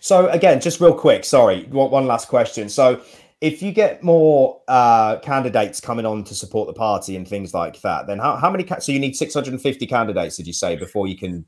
[0.00, 2.68] So again, just real quick, sorry, one last question.
[2.68, 3.02] So
[3.40, 7.80] if you get more uh, candidates coming on to support the party and things like
[7.82, 8.64] that, then how, how many?
[8.64, 11.44] Ca- so you need 650 candidates, did you say, before you can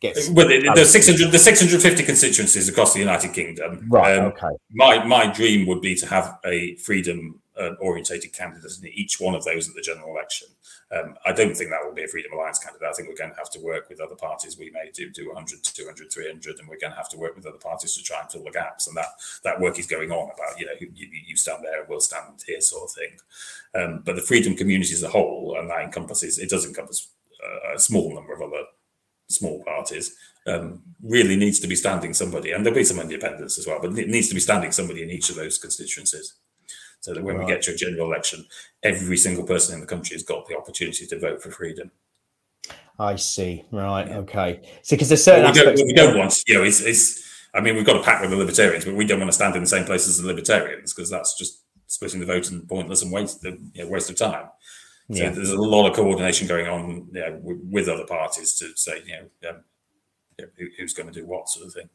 [0.00, 0.16] get?
[0.32, 3.86] Well, the, the 600, the 650 constituencies across the United Kingdom.
[3.88, 4.18] Right.
[4.18, 4.48] Um, okay.
[4.72, 9.34] My my dream would be to have a freedom uh, orientated candidate in each one
[9.34, 10.48] of those at the general election.
[10.90, 12.88] Um, I don't think that will be a Freedom Alliance candidate.
[12.88, 14.56] I think we're going to have to work with other parties.
[14.58, 17.46] We may do, do 100, 200, 300, and we're going to have to work with
[17.46, 18.86] other parties to try and fill the gaps.
[18.86, 19.08] And that
[19.44, 22.42] that work is going on about, you know, you, you stand there and we'll stand
[22.46, 23.16] here sort of thing.
[23.74, 27.08] Um, but the freedom community as a whole, and that encompasses, it does encompass
[27.74, 28.64] a small number of other
[29.28, 30.16] small parties,
[30.46, 33.96] um, really needs to be standing somebody, and there'll be some independents as well, but
[33.98, 36.34] it needs to be standing somebody in each of those constituencies.
[37.00, 37.46] So that when right.
[37.46, 38.44] we get to a general election,
[38.82, 41.90] every single person in the country has got the opportunity to vote for freedom.
[42.98, 43.64] I see.
[43.70, 44.08] Right.
[44.08, 44.18] Yeah.
[44.18, 44.60] Okay.
[44.82, 47.60] So because there's certain well, we, don't, we don't want, you know, it's, it's, I
[47.60, 49.62] mean, we've got a pact with the libertarians, but we don't want to stand in
[49.62, 53.12] the same place as the libertarians because that's just splitting the vote and pointless and
[53.12, 54.48] waste, you know, waste of time.
[55.10, 55.30] So yeah.
[55.30, 59.12] there's a lot of coordination going on you know, with, other parties to say, you
[59.12, 59.64] know, um,
[60.58, 61.88] who, who's going to do what sort of thing.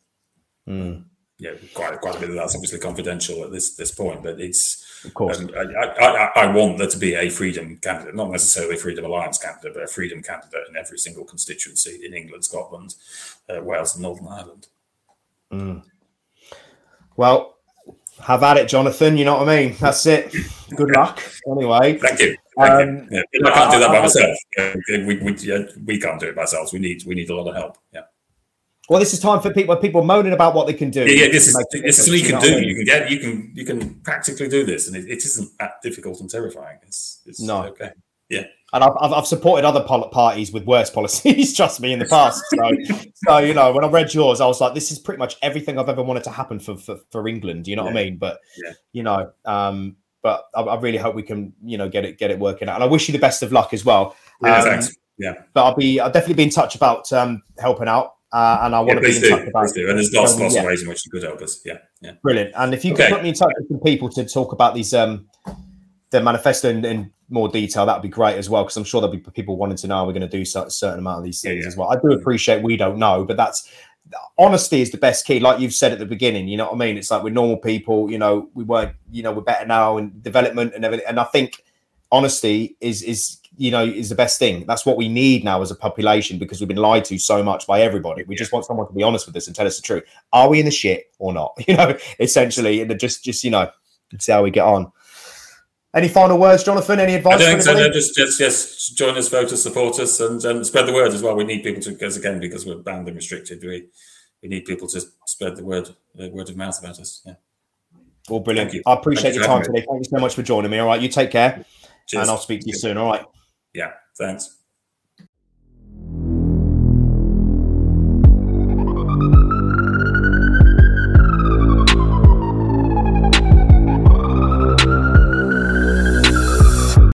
[0.67, 1.03] Mm.
[1.43, 5.03] Yeah, quite quite a bit of that's obviously confidential at this this point, but it's
[5.03, 5.39] of course.
[5.39, 9.03] Um, I, I, I, want there to be a freedom candidate, not necessarily a freedom
[9.03, 12.95] alliance candidate, but a freedom candidate in every single constituency in England, Scotland,
[13.49, 14.67] uh, Wales, and Northern Ireland.
[15.51, 15.83] Mm.
[17.17, 17.57] Well,
[18.21, 19.17] have at it, Jonathan.
[19.17, 19.75] You know what I mean?
[19.81, 20.33] That's it.
[20.77, 21.21] Good luck.
[21.45, 21.97] Anyway.
[21.97, 22.37] Thank you.
[22.57, 24.37] Um, yeah, I can't do that by myself.
[24.87, 26.71] We, we, yeah, we can't do it ourselves.
[26.71, 27.77] We need we need a lot of help.
[27.93, 28.03] Yeah.
[28.89, 31.05] Well, this is time for people people moaning about what they can do.
[31.05, 32.61] Yeah, yeah this is this is what you can do.
[32.61, 35.81] You can get you can you can practically do this, and it, it isn't that
[35.81, 36.79] difficult and terrifying.
[36.83, 37.91] It's, it's no okay.
[38.29, 38.43] Yeah.
[38.73, 42.43] And I've, I've, supported other parties with worse policies, trust me, in the past.
[42.49, 42.71] So,
[43.13, 45.77] so, you know, when I read yours, I was like, this is pretty much everything
[45.77, 47.67] I've ever wanted to happen for for, for England.
[47.67, 47.93] You know yeah.
[47.93, 48.17] what I mean?
[48.17, 48.73] But, yeah.
[48.91, 52.31] you know, um, but I, I, really hope we can, you know, get it get
[52.31, 52.75] it working out.
[52.75, 54.15] And I wish you the best of luck as well.
[54.41, 54.95] Yeah, um, thanks.
[55.19, 55.33] Yeah.
[55.53, 58.15] But I'll be I'll definitely be in touch about um, helping out.
[58.33, 59.87] Uh, and I want yeah, to be in touch about do.
[59.89, 60.61] And there's lots, lots yeah.
[60.61, 61.61] of ways in which you could help us.
[61.63, 61.77] Yeah.
[62.01, 62.13] Yeah.
[62.23, 62.51] Brilliant.
[62.57, 63.03] And if you okay.
[63.03, 65.29] could put me in touch with some people to talk about these um
[66.09, 68.63] the manifesto in, in more detail, that would be great as well.
[68.63, 70.99] Because I'm sure there'll be people wanting to know we're going to do a certain
[70.99, 71.91] amount of these things yeah, as well.
[71.91, 73.71] I do appreciate we don't know, but that's
[74.37, 76.47] honesty is the best key, like you've said at the beginning.
[76.47, 76.97] You know what I mean?
[76.97, 78.09] It's like we're normal people.
[78.09, 78.95] You know, we weren't.
[79.11, 81.05] You know, we're better now in development and everything.
[81.07, 81.63] And I think
[82.11, 84.65] honesty is is you know is the best thing.
[84.65, 87.67] That's what we need now as a population because we've been lied to so much
[87.67, 88.23] by everybody.
[88.23, 90.03] We just want someone to be honest with us and tell us the truth.
[90.31, 91.53] Are we in the shit or not?
[91.67, 93.69] You know, essentially, and just just you know,
[94.19, 94.91] see how we get on.
[95.95, 96.99] Any final words, Jonathan?
[96.99, 97.39] Any advice?
[97.39, 97.73] I think so.
[97.73, 101.13] No, just, just, just join us, vote us, support us, and, and spread the word
[101.13, 101.35] as well.
[101.35, 103.87] We need people to, because again, because we're banned and restricted, we
[104.41, 107.21] we need people to spread the word, the word of mouth about us.
[107.25, 107.35] Yeah.
[108.29, 108.75] Well, brilliant.
[108.85, 109.85] I appreciate your time today.
[109.87, 110.79] Thank you so much for joining me.
[110.79, 111.63] All right, you take care,
[112.07, 112.21] Cheers.
[112.21, 112.97] and I'll speak to you soon.
[112.97, 113.25] All right.
[113.73, 113.93] Yeah.
[114.17, 114.62] Thanks.